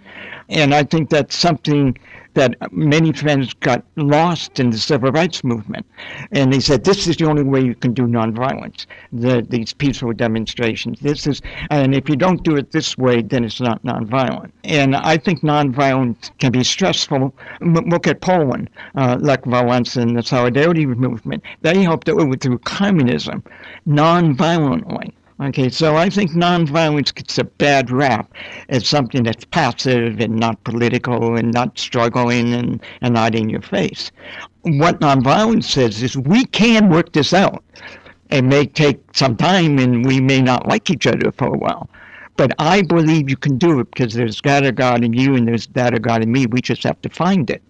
[0.51, 1.97] And I think that's something
[2.35, 5.87] that many friends got lost in the civil rights movement.
[6.33, 10.13] And they said, this is the only way you can do nonviolence, the, these peaceful
[10.13, 11.01] demonstrations.
[11.01, 11.41] This is,
[11.71, 14.53] and if you don't do it this way, then it's not nonviolent.
[14.65, 17.35] And I think nonviolence can be stressful.
[17.61, 21.43] M- look at Poland, uh, Lech Walesa and the Solidarity movement.
[21.63, 23.43] They helped overthrow communism
[23.87, 25.13] nonviolently.
[25.41, 28.31] Okay, so I think nonviolence gets a bad rap
[28.69, 33.63] as something that's passive and not political and not struggling and, and not in your
[33.63, 34.11] face.
[34.65, 37.65] What nonviolence says is we can work this out.
[38.29, 41.89] It may take some time and we may not like each other for a while.
[42.37, 45.49] But I believe you can do it because there's God of God in you and
[45.49, 46.45] there's God of God in me.
[46.47, 47.63] We just have to find it.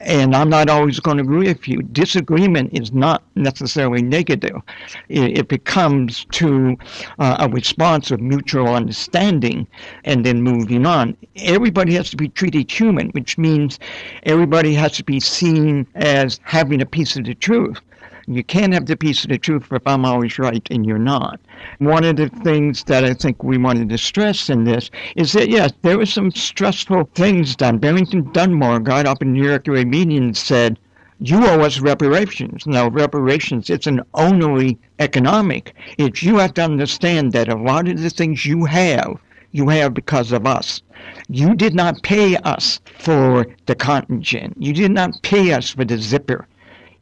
[0.00, 1.82] And I'm not always going to agree with you.
[1.82, 4.60] Disagreement is not necessarily negative.
[5.08, 6.76] It, it becomes to
[7.18, 9.66] uh, a response of mutual understanding
[10.04, 11.16] and then moving on.
[11.36, 13.78] Everybody has to be treated human, which means
[14.24, 17.80] everybody has to be seen as having a piece of the truth.
[18.26, 21.40] You can't have the piece of the truth if I'm always right and you're not.
[21.78, 25.50] One of the things that I think we wanted to stress in this is that,
[25.50, 27.78] yes, there were some stressful things done.
[27.78, 30.78] Barrington Dunbar got up in New York at a meeting and said,
[31.20, 32.66] you owe us reparations.
[32.66, 35.74] Now, reparations, it's an only economic.
[35.96, 39.18] It's you have to understand that a lot of the things you have,
[39.52, 40.82] you have because of us.
[41.28, 44.54] You did not pay us for the cotton gin.
[44.58, 46.48] You did not pay us for the zipper.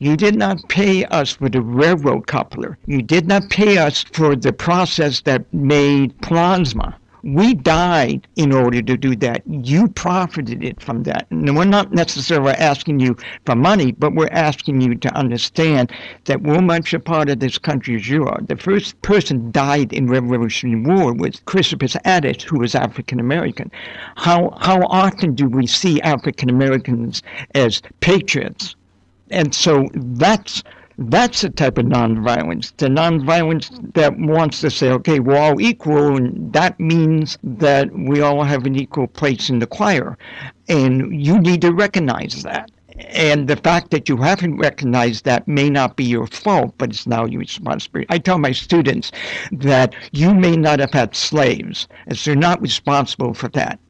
[0.02, 2.76] You did not pay us for the railroad coupler.
[2.86, 6.96] You did not pay us for the process that made plasma.
[7.22, 9.42] We died in order to do that.
[9.46, 11.28] You profited it from that.
[11.30, 15.92] And we're not necessarily asking you for money, but we're asking you to understand
[16.24, 18.40] that we're much a part of this country as you are.
[18.42, 23.70] The first person died in Revolutionary War was Crispus Attucks, who was African American.
[24.16, 27.22] How how often do we see African Americans
[27.54, 28.74] as patriots?
[29.32, 30.62] And so that's
[30.98, 32.76] that's the type of nonviolence.
[32.76, 38.20] The nonviolence that wants to say, okay, we're all equal, and that means that we
[38.20, 40.18] all have an equal place in the choir,
[40.68, 42.70] and you need to recognize that.
[43.08, 47.06] And the fact that you haven't recognized that may not be your fault, but it's
[47.06, 48.06] now your responsibility.
[48.10, 49.10] I tell my students
[49.50, 53.80] that you may not have had slaves, as they're not responsible for that.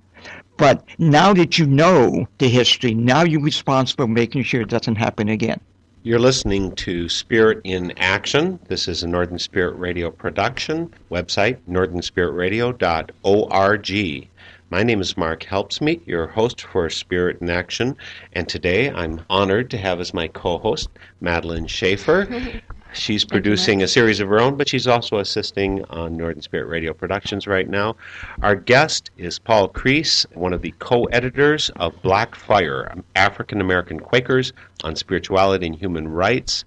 [0.56, 4.96] But now that you know the history, now you're responsible for making sure it doesn't
[4.96, 5.60] happen again.
[6.04, 8.58] You're listening to Spirit in Action.
[8.66, 10.92] This is a Northern Spirit Radio production.
[11.10, 14.28] Website, northernspiritradio.org.
[14.70, 17.96] My name is Mark Helpsmeet, your host for Spirit in Action,
[18.32, 20.88] and today I'm honored to have as my co-host
[21.20, 22.62] Madeline Schaefer.
[22.94, 26.92] She's producing a series of her own, but she's also assisting on Northern Spirit Radio
[26.92, 27.96] Productions right now.
[28.42, 33.98] Our guest is Paul Kriese, one of the co editors of Black Fire African American
[33.98, 34.52] Quakers
[34.84, 36.64] on Spirituality and Human Rights.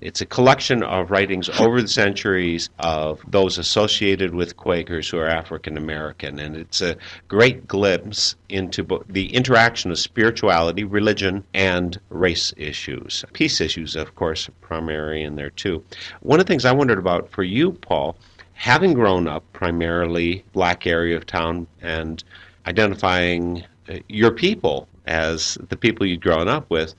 [0.00, 5.26] It's a collection of writings over the centuries of those associated with Quakers who are
[5.26, 6.96] African American, and it's a
[7.26, 13.24] great glimpse into bo- the interaction of spirituality, religion, and race issues.
[13.32, 15.82] Peace issues, of course, primary in there too.
[16.20, 18.16] One of the things I wondered about for you, Paul,
[18.52, 22.22] having grown up primarily black area of town and
[22.66, 26.94] identifying uh, your people as the people you'd grown up with,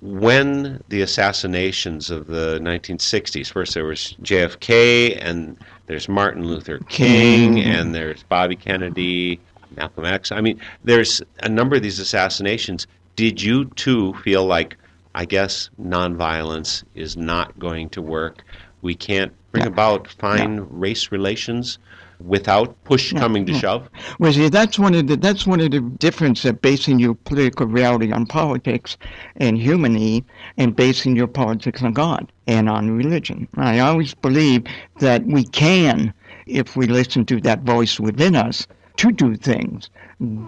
[0.00, 7.56] when the assassinations of the 1960s, first there was JFK, and there's Martin Luther King,
[7.56, 7.64] King.
[7.64, 9.40] and there's Bobby Kennedy,
[9.76, 10.32] Malcolm X.
[10.32, 12.86] I mean, there's a number of these assassinations.
[13.16, 14.76] Did you too feel like,
[15.14, 18.42] I guess, nonviolence is not going to work?
[18.82, 21.78] We can't bring about fine race relations
[22.24, 23.88] without push coming to shove?
[24.18, 27.66] Well, see, that's one of the that's one of the difference of basing your political
[27.66, 28.96] reality on politics
[29.36, 30.24] and humanity,
[30.56, 33.48] and basing your politics on God and on religion.
[33.56, 34.64] I always believe
[35.00, 36.12] that we can,
[36.46, 38.66] if we listen to that voice within us,
[39.00, 39.88] to do things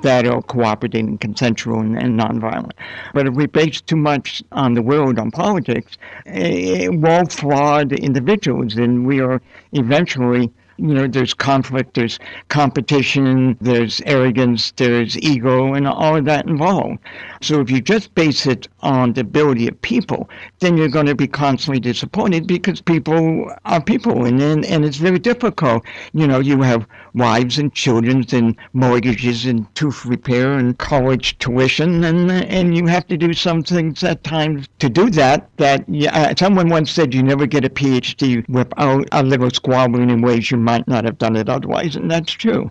[0.02, 2.72] that are cooperative and consensual and, and nonviolent.
[3.14, 5.96] But if we base too much on the world, on politics,
[6.26, 9.40] eh, we're flawed individuals, and we are
[9.72, 12.18] eventually you know, there's conflict, there's
[12.48, 16.98] competition, there's arrogance, there's ego, and all of that involved.
[17.40, 20.28] So if you just base it on the ability of people,
[20.60, 24.96] then you're going to be constantly disappointed because people are people, and then, and it's
[24.96, 25.84] very difficult.
[26.12, 32.04] You know, you have wives and children and mortgages and tooth repair and college tuition,
[32.04, 35.48] and and you have to do some things at times to do that.
[35.56, 40.10] That yeah, uh, someone once said you never get a PhD without a little squabbling
[40.10, 42.70] in ways you might not have done it otherwise, and that's true.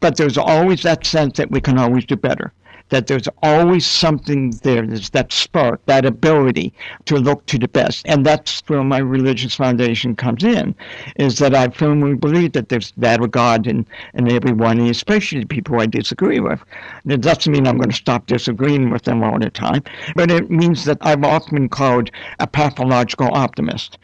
[0.00, 2.52] But there's always that sense that we can always do better.
[2.90, 4.86] That there's always something there.
[4.86, 6.74] There's that spark, that ability
[7.06, 8.06] to look to the best.
[8.06, 10.74] And that's where my religious foundation comes in,
[11.16, 15.80] is that I firmly believe that there's that God in, in everyone, and especially people
[15.80, 16.60] I disagree with.
[17.04, 19.82] That doesn't mean I'm going to stop disagreeing with them all the time,
[20.14, 23.98] but it means that I've often called a pathological optimist.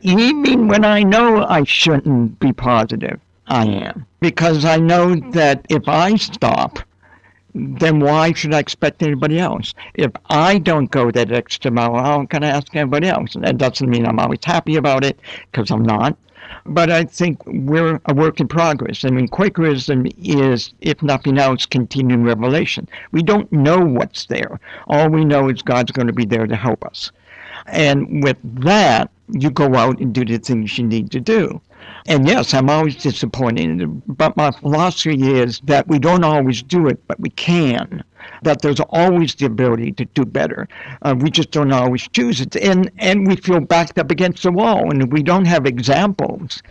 [0.00, 4.06] Even when I know I shouldn't be positive, I am.
[4.20, 6.78] Because I know that if I stop,
[7.54, 9.74] then why should I expect anybody else?
[9.94, 13.34] If I don't go that extra mile, how can I ask anybody else?
[13.34, 15.18] And that doesn't mean I'm always happy about it,
[15.50, 16.16] because I'm not.
[16.64, 19.04] But I think we're a work in progress.
[19.04, 22.88] I mean, Quakerism is, if nothing else, continuing revelation.
[23.10, 24.60] We don't know what's there.
[24.86, 27.10] All we know is God's going to be there to help us.
[27.66, 31.60] And with that, you go out and do the things you need to do.
[32.06, 37.00] And yes, I'm always disappointed, but my philosophy is that we don't always do it,
[37.06, 38.02] but we can.
[38.42, 40.68] That there's always the ability to do better.
[41.02, 42.56] Uh, we just don't always choose it.
[42.56, 46.62] And, and we feel backed up against the wall, and we don't have examples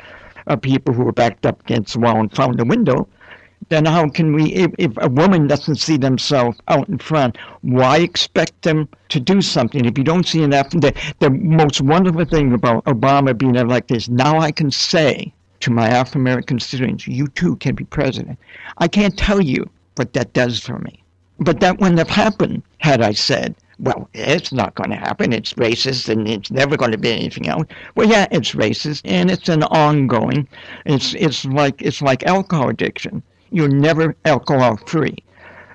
[0.47, 3.07] of people who are backed up against the wall and found a window
[3.69, 7.97] then how can we, if, if a woman doesn't see themselves out in front, why
[7.97, 10.69] expect them to do something if you don't see enough?
[10.71, 15.71] The, the most wonderful thing about Obama being elected is now I can say to
[15.71, 18.39] my African American constituents, you too can be president.
[18.79, 21.03] I can't tell you what that does for me.
[21.39, 25.33] But that wouldn't have happened had I said, well, it's not going to happen.
[25.33, 27.65] It's racist and it's never going to be anything else.
[27.95, 30.47] Well, yeah, it's racist and it's an ongoing.
[30.85, 35.17] It's it's like it's like alcohol addiction you're never alcohol free.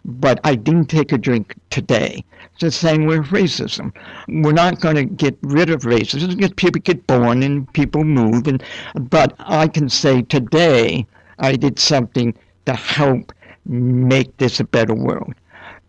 [0.04, 2.24] But I didn't take a drink today.
[2.52, 3.92] It's the same with racism.
[4.28, 8.46] We're not going to get rid of racism because people get born and people move.
[8.46, 8.62] And
[8.94, 11.06] but I can say today
[11.38, 12.34] I did something
[12.66, 13.32] to help
[13.66, 15.34] make this a better world.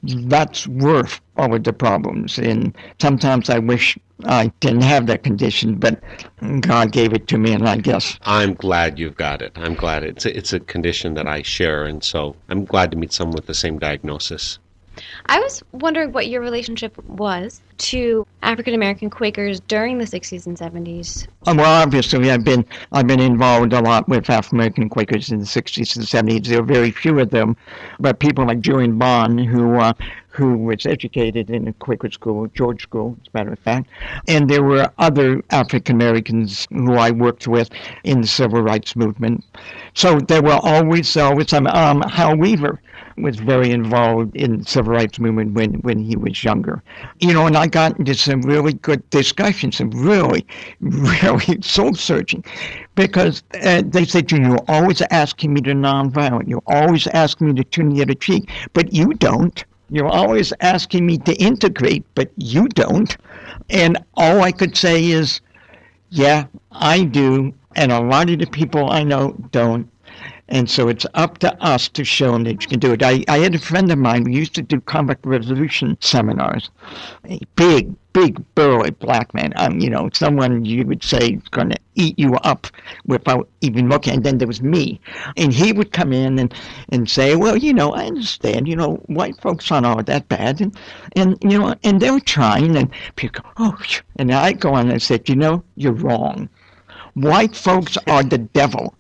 [0.08, 2.38] That's worth all of the problems.
[2.38, 6.02] And sometimes I wish I didn't have that condition, but
[6.62, 9.52] God gave it to me, and I guess I'm glad you've got it.
[9.56, 12.98] I'm glad it's a, it's a condition that I share, and so I'm glad to
[12.98, 14.58] meet someone with the same diagnosis.
[15.28, 20.58] I was wondering what your relationship was to African American Quakers during the 60s and
[20.58, 21.28] 70s.
[21.46, 25.40] Uh, well, obviously, I've been I've been involved a lot with African American Quakers in
[25.40, 26.48] the 60s and 70s.
[26.48, 27.58] There are very few of them,
[28.00, 29.94] but people like Julian Bond, who uh,
[30.30, 33.90] who was educated in a Quaker school, George School, as a matter of fact,
[34.28, 37.70] and there were other African Americans who I worked with
[38.04, 39.44] in the civil rights movement.
[39.96, 42.80] So there were always always some um, Hal Weaver
[43.18, 46.84] was very involved in the civil rights movement when, when he was younger.
[47.20, 50.46] You know, and I got into some really good discussions, some really,
[50.80, 52.44] really soul searching,
[52.96, 56.48] because uh, they said, you you're always asking me to nonviolent.
[56.48, 59.64] You're always asking me to turn the other cheek, but you don't.
[59.90, 63.16] You're always asking me to integrate, but you don't.
[63.70, 65.42] And all I could say is,
[66.10, 67.54] yeah, I do.
[67.76, 69.90] And a lot of the people I know don't.
[70.50, 73.04] And so it's up to us to show them that you can do it.
[73.04, 76.70] I, I had a friend of mine who used to do conflict resolution seminars.
[77.56, 79.52] Big, big, burly black man.
[79.58, 82.68] Um, you know, someone you would say is going to eat you up
[83.06, 84.14] without even looking.
[84.14, 85.02] And then there was me.
[85.36, 86.54] And he would come in and,
[86.90, 90.62] and say, well, you know, I understand, you know, white folks aren't all that bad.
[90.62, 90.78] And,
[91.18, 92.78] and you know, and they were trying.
[92.78, 93.78] And people go, oh,
[94.16, 96.50] and I go on and said, you know, you're wrong
[97.18, 98.96] white folks are the devil.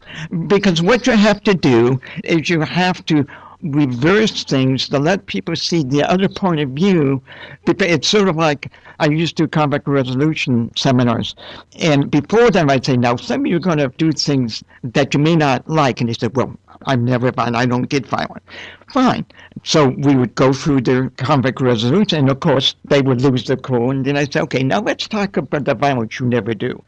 [0.48, 3.26] Because what you have to do is you have to
[3.62, 7.22] reverse things to let people see the other point of view.
[7.66, 11.36] It's sort of like I used to do conflict resolution seminars.
[11.80, 15.14] And before them, I'd say, now, some of you are going to do things that
[15.14, 16.02] you may not like.
[16.02, 16.56] And they said, well,
[16.86, 17.56] I'm never violent.
[17.56, 18.44] I don't get violent.
[18.92, 19.26] Fine.
[19.64, 22.20] So we would go through the conflict resolution.
[22.20, 23.92] And of course, they would lose their cool.
[23.92, 26.82] And then I say, okay, now let's talk about the violence you never do.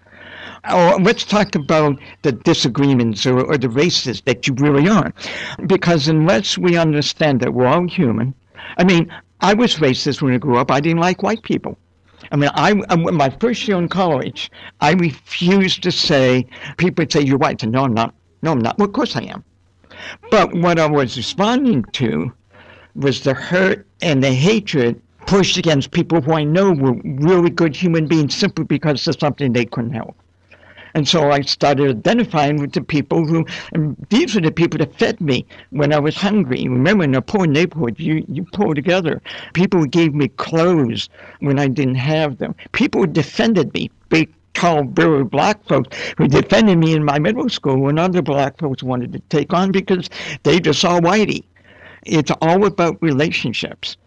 [0.72, 5.14] Or let's talk about the disagreements or, or the races that you really are.
[5.66, 8.34] Because unless we understand that we're all human,
[8.78, 10.72] I mean, I was racist when I grew up.
[10.72, 11.78] I didn't like white people.
[12.32, 16.46] I mean, I, um, my first year in college, I refused to say,
[16.78, 17.62] people would say, you're white.
[17.62, 18.14] I said, no, I'm not.
[18.42, 18.78] No, I'm not.
[18.78, 19.44] Well, of course I am.
[20.30, 22.32] But what I was responding to
[22.96, 27.76] was the hurt and the hatred pushed against people who I know were really good
[27.76, 30.16] human beings simply because of something they couldn't help.
[30.94, 33.46] And so I started identifying with the people who,
[34.10, 36.68] these were the people that fed me when I was hungry.
[36.68, 39.22] Remember, in a poor neighborhood, you, you pull together.
[39.54, 41.10] People gave me clothes
[41.40, 42.56] when I didn't have them.
[42.72, 43.92] People defended me.
[44.10, 48.58] Big, tall, very black folks who defended me in my middle school when other black
[48.60, 50.10] folks wanted to take on because
[50.44, 51.44] they just saw whitey.
[52.04, 53.98] It's all about relationships.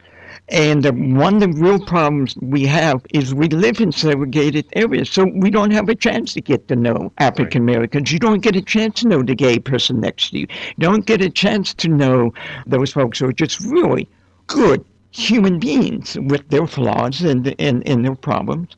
[0.49, 5.24] And one of the real problems we have is we live in segregated areas, so
[5.34, 8.12] we don't have a chance to get to know African Americans.
[8.12, 10.47] You don't get a chance to know the gay person next to you.
[10.76, 12.34] You don't get a chance to know
[12.66, 14.09] those folks who are just really
[14.49, 18.76] good human beings with their flaws and, and, and their problems.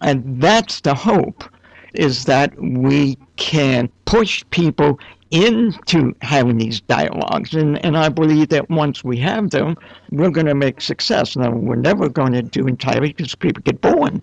[0.00, 1.44] And that's the hope,
[1.94, 4.98] is that we can push people
[5.30, 7.54] into having these dialogues.
[7.54, 9.76] And, and I believe that once we have them,
[10.10, 11.36] we're going to make success.
[11.36, 14.22] Now, we're never going to do entirely because people get born.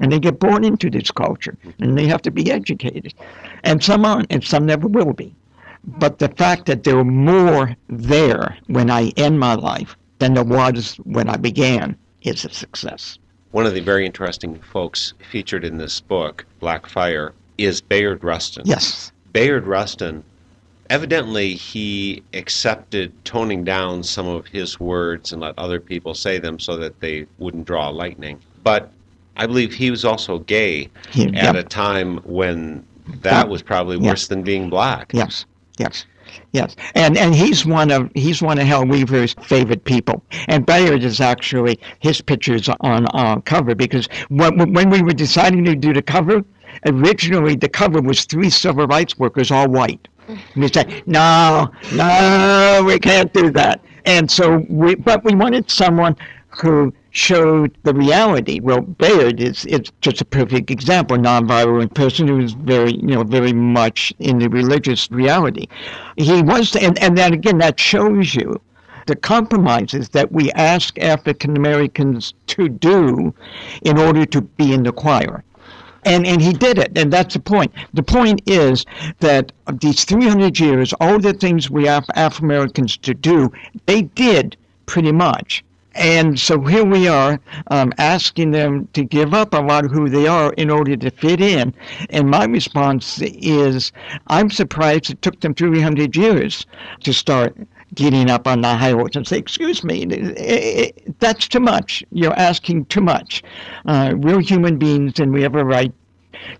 [0.00, 1.56] And they get born into this culture.
[1.78, 3.14] And they have to be educated.
[3.62, 5.34] And some aren't, and some never will be.
[5.84, 10.44] But the fact that there are more there when I end my life than there
[10.44, 13.18] was when I began is a success.
[13.50, 18.64] One of the very interesting folks featured in this book, Black Fire, is Bayard Rustin.
[18.66, 19.12] Yes.
[19.32, 20.24] Bayard Rustin
[20.90, 26.58] evidently he accepted toning down some of his words and let other people say them
[26.58, 28.38] so that they wouldn't draw lightning.
[28.62, 28.90] But
[29.36, 31.54] I believe he was also gay He- at yep.
[31.56, 32.84] a time when
[33.20, 35.10] that was probably worse than being black.
[35.12, 35.44] Yes,
[35.78, 36.06] yes,
[36.52, 36.74] yes.
[36.94, 40.22] And and he's one of he's one of Hal Weaver's favorite people.
[40.48, 45.64] And Bayard is actually his pictures on our cover because when when we were deciding
[45.64, 46.42] to do the cover,
[46.86, 50.08] originally the cover was three civil rights workers, all white.
[50.28, 53.80] And we said, no, no, we can't do that.
[54.04, 56.16] And so we, but we wanted someone
[56.48, 58.60] who showed the reality.
[58.60, 63.24] Well, Bayard is, is just a perfect example, nonviolent person who is very, you know,
[63.24, 65.66] very much in the religious reality.
[66.16, 68.60] He was, and, and then again, that shows you
[69.06, 73.34] the compromises that we ask African Americans to do
[73.82, 75.44] in order to be in the choir.
[76.04, 77.72] And, and he did it, and that's the point.
[77.94, 78.84] The point is
[79.20, 83.50] that these 300 years, all the things we ask Afro Americans to do,
[83.86, 85.64] they did pretty much.
[85.94, 87.38] And so here we are
[87.68, 91.10] um, asking them to give up a lot of who they are in order to
[91.10, 91.72] fit in.
[92.10, 93.92] And my response is
[94.26, 96.66] I'm surprised it took them 300 years
[97.04, 97.56] to start
[97.94, 102.04] getting up on the high horse and say, excuse me, eh, eh, that's too much.
[102.10, 103.42] You're asking too much.
[103.86, 105.92] Uh, we're human beings and we have a right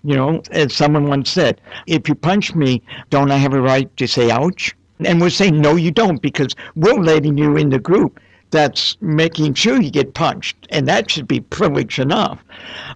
[0.03, 3.95] you know, as someone once said, if you punch me, don't I have a right
[3.97, 4.75] to say ouch?
[4.99, 8.19] And we're saying, no, you don't, because we're letting you in the group
[8.51, 10.55] that's making sure you get punched.
[10.69, 12.43] And that should be privilege enough.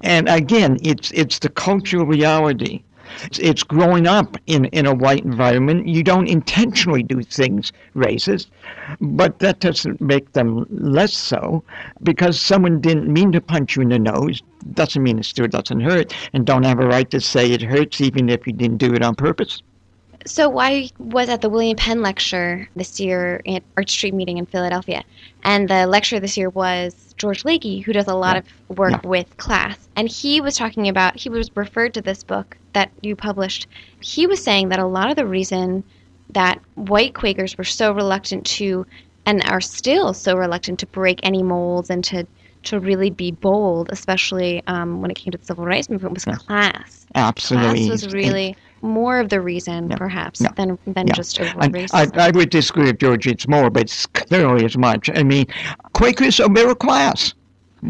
[0.02, 2.84] And again, it's, it's the cultural reality.
[3.40, 5.88] It's, growing up in, in a white environment.
[5.88, 8.48] You don't intentionally do things racist,
[9.00, 11.64] but that doesn't make them less so
[12.04, 14.42] because someone didn't mean to punch you in the nose.
[14.74, 18.02] Doesn't mean it still doesn't hurt, and don't have a right to say it hurts
[18.02, 19.62] even if you didn't do it on purpose.
[20.26, 24.46] So I was at the William Penn lecture this year at Arch Street meeting in
[24.46, 25.04] Philadelphia,
[25.44, 29.10] and the lecturer this year was George Lakey, who does a lot of work Yeah.
[29.10, 33.16] with class, and he was talking about he was referred to this book that you
[33.16, 33.68] published.
[34.02, 35.84] He was saying that a lot of the reason
[36.34, 38.86] that white Quakers were so reluctant to,
[39.26, 42.28] and are still so reluctant to break any molds and to
[42.62, 46.26] to really be bold, especially um, when it came to the civil rights movement, was
[46.26, 47.06] class.
[47.16, 47.88] Absolutely.
[47.88, 50.50] Class was really more of the reason, perhaps, Yeah.
[50.56, 51.14] than than Yeah.
[51.14, 52.18] just overall I, racism.
[52.18, 53.28] I, I would disagree with George.
[53.28, 55.10] It's more, but it's clearly as much.
[55.14, 55.46] I mean,
[55.94, 57.34] Quakers are middle class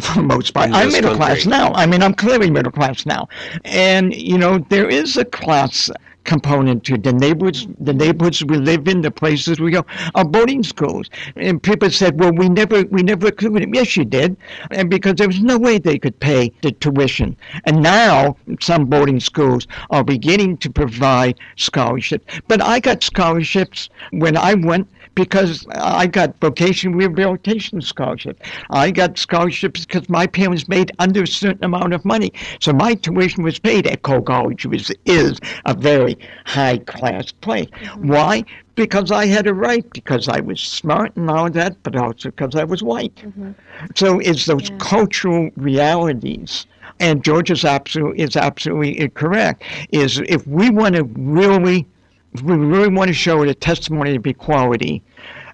[0.01, 0.71] for the most part.
[0.71, 1.73] I'm this middle class now.
[1.73, 3.27] I mean, I'm clearly middle class now,
[3.65, 5.89] and you know, there is a class
[6.23, 7.67] component to the neighborhoods.
[7.79, 11.09] The neighborhoods we live in, the places we go, are boarding schools.
[11.35, 14.37] And people said, "Well, we never, we never included them." Yes, you did,
[14.71, 17.35] and because there was no way they could pay the tuition.
[17.65, 22.25] And now some boarding schools are beginning to provide scholarships.
[22.47, 24.87] But I got scholarships when I went
[25.25, 28.41] because I got vocation rehabilitation scholarship.
[28.69, 32.31] I got scholarships because my parents made under a certain amount of money.
[32.59, 37.67] So my tuition was paid at Coe College, which is a very high class place.
[37.67, 38.07] Mm-hmm.
[38.07, 38.43] Why?
[38.75, 42.55] Because I had a right, because I was smart and all that, but also because
[42.55, 43.15] I was white.
[43.17, 43.51] Mm-hmm.
[43.95, 44.77] So it's those Yeah.
[44.79, 46.65] cultural realities.
[47.01, 49.63] And George is absolutely is absolutely correct.
[49.91, 51.87] Is if we want to really,
[52.33, 55.01] if we really want to show the testimony of equality,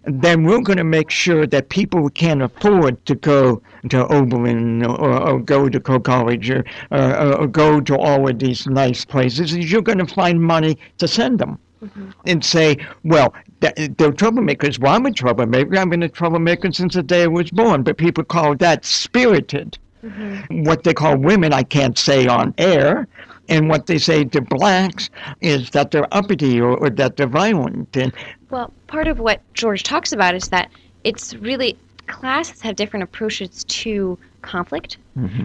[0.05, 4.85] then we're going to make sure that people who can't afford to go to Oberlin
[4.85, 9.05] or, or go to Coe College or, or, or go to all of these nice
[9.05, 11.59] places, is you're going to find money to send them.
[11.83, 12.09] Mm-hmm.
[12.25, 14.79] And say, well, th- they're troublemakers.
[14.79, 15.77] Well, I'm a troublemaker.
[15.77, 17.83] I've been a troublemaker since the day I was born.
[17.83, 19.77] But people call that spirited.
[20.03, 20.63] Mm-hmm.
[20.63, 23.07] What they call women, I can't say on air.
[23.47, 25.09] And what they say to blacks
[25.41, 27.95] is that they're uppity or, or that they're violent.
[27.95, 28.11] And
[28.49, 30.69] Well, part of what George talks about is that
[31.03, 31.77] it's really
[32.07, 34.97] classes have different approaches to conflict,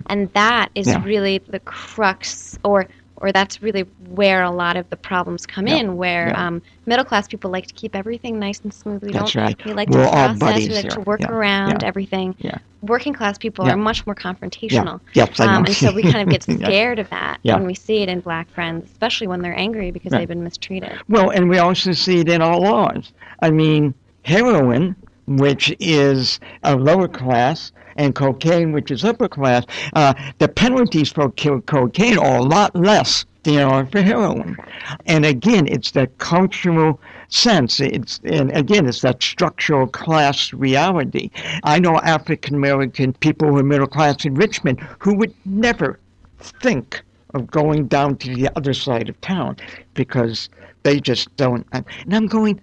[0.07, 1.01] and that is Mm-hmm.
[1.01, 1.05] Yeah.
[1.07, 2.87] really the crux, or
[3.21, 5.77] or that's really where a lot of the problems come Yeah.
[5.77, 5.97] in.
[5.97, 6.47] Where Yeah.
[6.47, 9.03] um, middle class people like to keep everything nice and smooth.
[9.03, 9.43] We That's don't.
[9.45, 9.65] right.
[9.65, 10.69] We like We're to process.
[10.69, 11.31] we like to work Yeah.
[11.31, 11.89] around Yeah.
[11.89, 12.35] everything.
[12.39, 12.59] Yeah.
[12.83, 15.01] Working class people are much more confrontational.
[15.13, 18.03] Yes, I um, and so we kind of get scared of that when we see
[18.03, 20.93] it in black friends, especially when they're angry because they've been mistreated.
[21.09, 23.13] Well, and we also see it in our laws.
[23.43, 23.93] I mean,
[24.25, 24.97] heroin,
[25.27, 31.31] which is a lower class, and cocaine, which is upper class, uh, the penalties for
[31.33, 34.57] co- cocaine are a lot less than are for heroin.
[35.05, 36.99] And again, it's that cultural
[37.29, 37.79] sense.
[37.79, 41.31] It's and again, it's that structural class reality.
[41.63, 45.99] I know African American people who are middle class in Richmond who would never
[46.39, 47.03] think
[47.35, 49.57] of going down to the other side of town
[49.93, 50.49] because
[50.85, 51.67] they just don't.
[51.73, 52.61] And I'm going,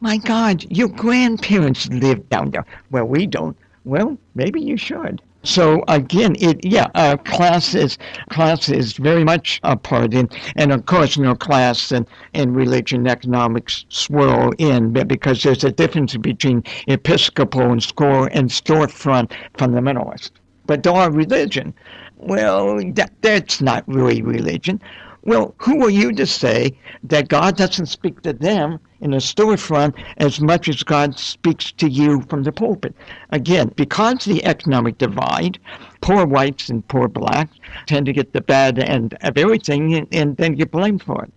[0.00, 2.64] my God, your grandparents lived down there.
[2.92, 3.56] Well, we don't.
[3.88, 5.22] Well, maybe you should.
[5.44, 7.96] So again, it yeah, uh, class is
[8.28, 12.54] class is very much a part in, and of course, you know, class and, and
[12.54, 19.32] religion, economics swirl in, but because there's a difference between Episcopal and store and storefront
[19.54, 20.32] fundamentalist.
[20.66, 21.72] But our religion,
[22.18, 24.82] well, that, that's not really religion.
[25.28, 26.72] Well, who are you to say
[27.04, 31.86] that God doesn't speak to them in the storefront as much as God speaks to
[31.86, 32.94] you from the pulpit?
[33.28, 35.58] Again, because the economic divide,
[36.00, 37.54] poor whites and poor blacks
[37.84, 41.32] tend to get the bad end of everything and, and then get blamed for it.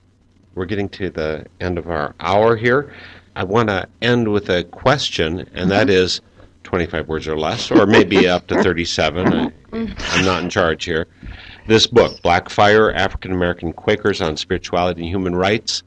[0.55, 2.93] We're getting to the end of our hour here.
[3.35, 6.03] I want to end with a question, and that mm-hmm.
[6.03, 6.21] is
[6.63, 9.27] 25 words or less, or maybe up to 37.
[9.33, 11.07] I, I'm not in charge here.
[11.71, 15.83] This book, Blackfire African American Quakers on Spirituality and Human Rights,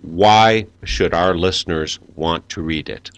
[0.00, 3.10] why should our listeners want to read it?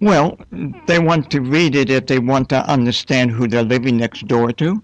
[0.00, 0.38] Well,
[0.86, 4.52] they want to read it if they want to understand who they're living next door
[4.52, 4.80] to.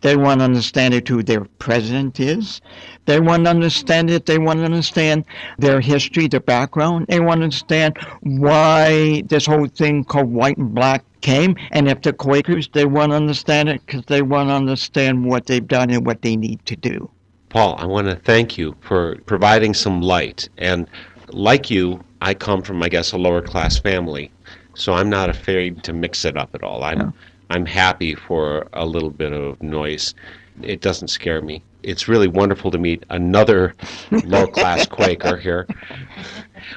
[0.00, 2.62] They want to understand it who their president is.
[3.04, 4.24] They want to understand it.
[4.24, 5.26] They want to understand
[5.58, 7.06] their history, their background.
[7.10, 11.56] They want to understand why this whole thing called white and black came.
[11.72, 15.46] And if they're Quakers, they want to understand it because they want to understand what
[15.46, 17.10] they've done and what they need to do.
[17.48, 20.48] Paul, I want to thank you for providing some light.
[20.58, 20.86] And
[21.28, 24.30] like you, I come from, I guess, a lower class family,
[24.74, 26.84] so I'm not afraid to mix it up at all.
[26.84, 27.12] I'm,
[27.50, 30.14] I'm happy for a little bit of noise.
[30.62, 31.62] It doesn't scare me.
[31.84, 33.74] It's really wonderful to meet another
[34.10, 35.66] low class Quaker here.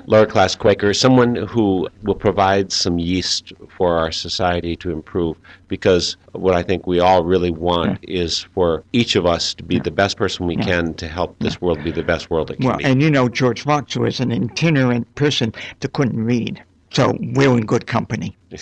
[0.05, 5.38] Lower class Quaker, someone who will provide some yeast for our society to improve.
[5.70, 9.80] Because what I think we all really want is for each of us to be
[9.80, 12.66] the best person we can to help this world be the best world it can
[12.68, 12.84] Well, be.
[12.84, 16.62] and you know, George Fox was an itinerant person that couldn't read.
[16.91, 18.36] So we're in good company.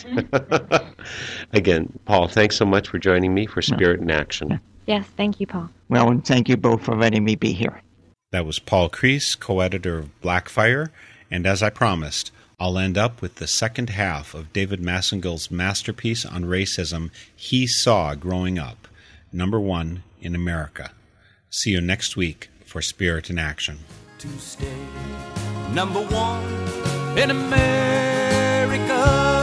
[1.54, 4.60] Again, Paul, thanks so much for joining me for Spirit in Action.
[4.86, 5.70] Yes, thank you, Paul.
[5.90, 7.82] Well, and thank you both for letting me be here.
[8.32, 10.90] That was Paul Kriese, co editor of Blackfire.
[11.32, 15.50] And as I promised, I'll I'll end up with the second half of David Massengill's
[15.52, 18.88] masterpiece on racism he saw growing up,
[19.32, 20.92] number one in America.
[21.50, 23.80] See you next week for Spirit in Action.
[24.20, 24.72] to stay
[25.74, 26.44] number one
[27.18, 29.35] in America.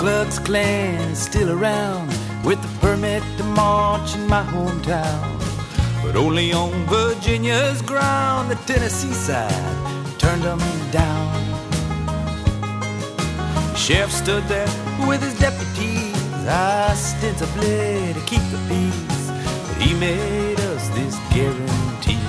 [0.00, 2.08] Klux Klan is still around
[2.42, 5.38] with the permit to march in my hometown.
[6.02, 9.52] But only on Virginia's ground, the Tennessee side
[10.18, 10.58] turned them
[10.90, 11.34] down.
[13.72, 14.72] The sheriff stood there
[15.06, 16.16] with his deputies,
[16.48, 19.30] ostensibly to keep the peace.
[19.68, 22.24] But he made us this guarantee.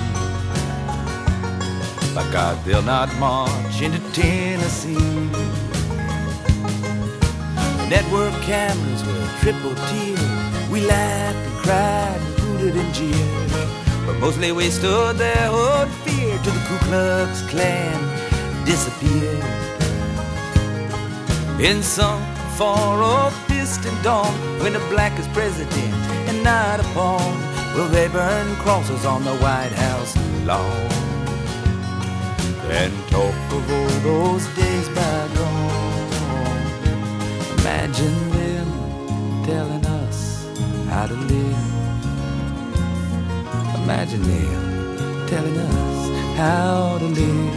[2.14, 5.61] By God, they'll not march into Tennessee.
[7.92, 10.70] Network cameras were triple tiered.
[10.70, 14.06] We laughed and cried and hooted and jeered.
[14.06, 17.98] But mostly we stood there in fear till the Ku Klux Klan
[18.64, 19.44] disappeared.
[21.60, 22.22] In some
[22.56, 24.32] far off distant dawn,
[24.62, 25.92] when the black is president
[26.28, 27.36] and not a upon,
[27.74, 30.16] will they burn crosses on the White House
[30.46, 30.90] lawn
[32.72, 35.21] and talk of all those days bygone?
[37.72, 38.68] Imagine them
[39.46, 40.46] telling us
[40.90, 41.56] how to live.
[43.82, 47.54] Imagine them telling us how to live.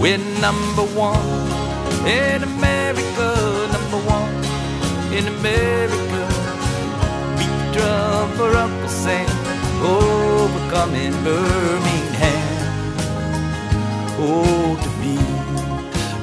[0.00, 1.50] We're number one
[2.06, 3.28] in America,
[3.74, 4.34] number one
[5.12, 6.22] in America.
[7.38, 9.28] Beat drum for Uncle Sam,
[9.82, 12.46] overcoming Birmingham.
[14.22, 15.16] Oh, to be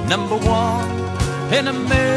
[0.07, 1.06] number one
[1.51, 2.07] in America.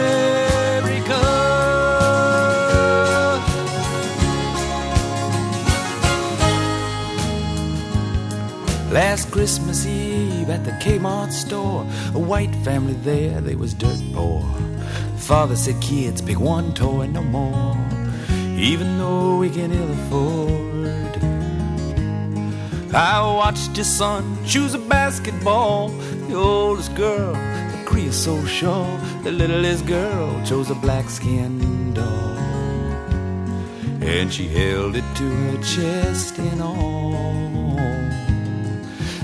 [8.93, 14.43] Last Christmas Eve at the Kmart store, a white family there, they was dirt poor.
[15.16, 17.76] Father said, kids, pick one toy, no more,
[18.59, 21.22] even though we can ill afford.
[22.93, 25.91] I watched his son choose a basketball,
[26.26, 27.37] the oldest girl,
[28.11, 32.36] creosote shawl, the littlest girl chose a black skin doll.
[34.02, 37.78] And she held it to her chest and all.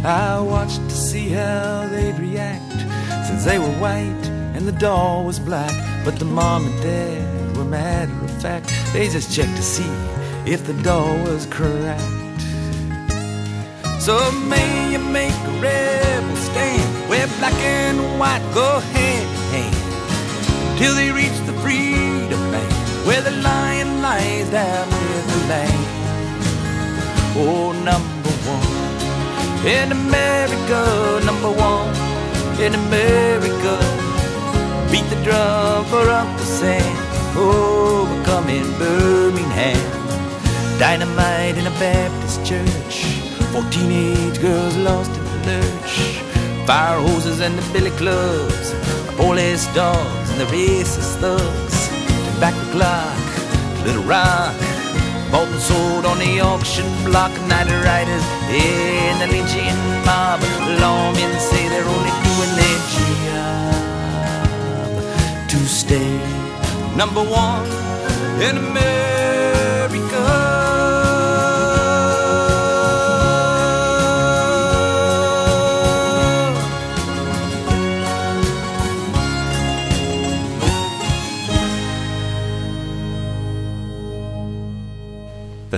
[0.05, 2.79] I watched to see how they'd react
[3.27, 5.75] since they were white and the doll was black.
[6.05, 9.91] But the mom and dad were matter of fact, they just checked to see
[10.47, 12.26] if the doll was correct.
[14.07, 20.79] So may you make a rebel stand where black and white go hand in hand
[20.79, 22.73] till they reach the freedom land
[23.05, 25.85] where the lion lies down with the lamb.
[27.35, 30.81] Oh, number one in America,
[31.27, 31.91] number one
[32.63, 33.75] in America.
[34.93, 36.97] Beat the drum for Uncle Sam,
[37.37, 39.83] overcoming Birmingham.
[40.79, 43.26] Dynamite in a Baptist church,
[43.57, 45.95] four teenage girls lost in the lurch.
[46.67, 48.71] Fire hoses and the billy clubs,
[49.07, 51.79] the police dogs and the racist thugs.
[52.35, 53.27] Tobacco clock,
[53.87, 54.55] Little Rock,
[55.31, 60.41] Bought and sold on the auction block, night riders in the lynching mob.
[60.81, 63.75] Lawmen say they're only doing their job
[65.53, 66.13] to stay
[66.95, 67.67] number one
[68.49, 70.56] in America.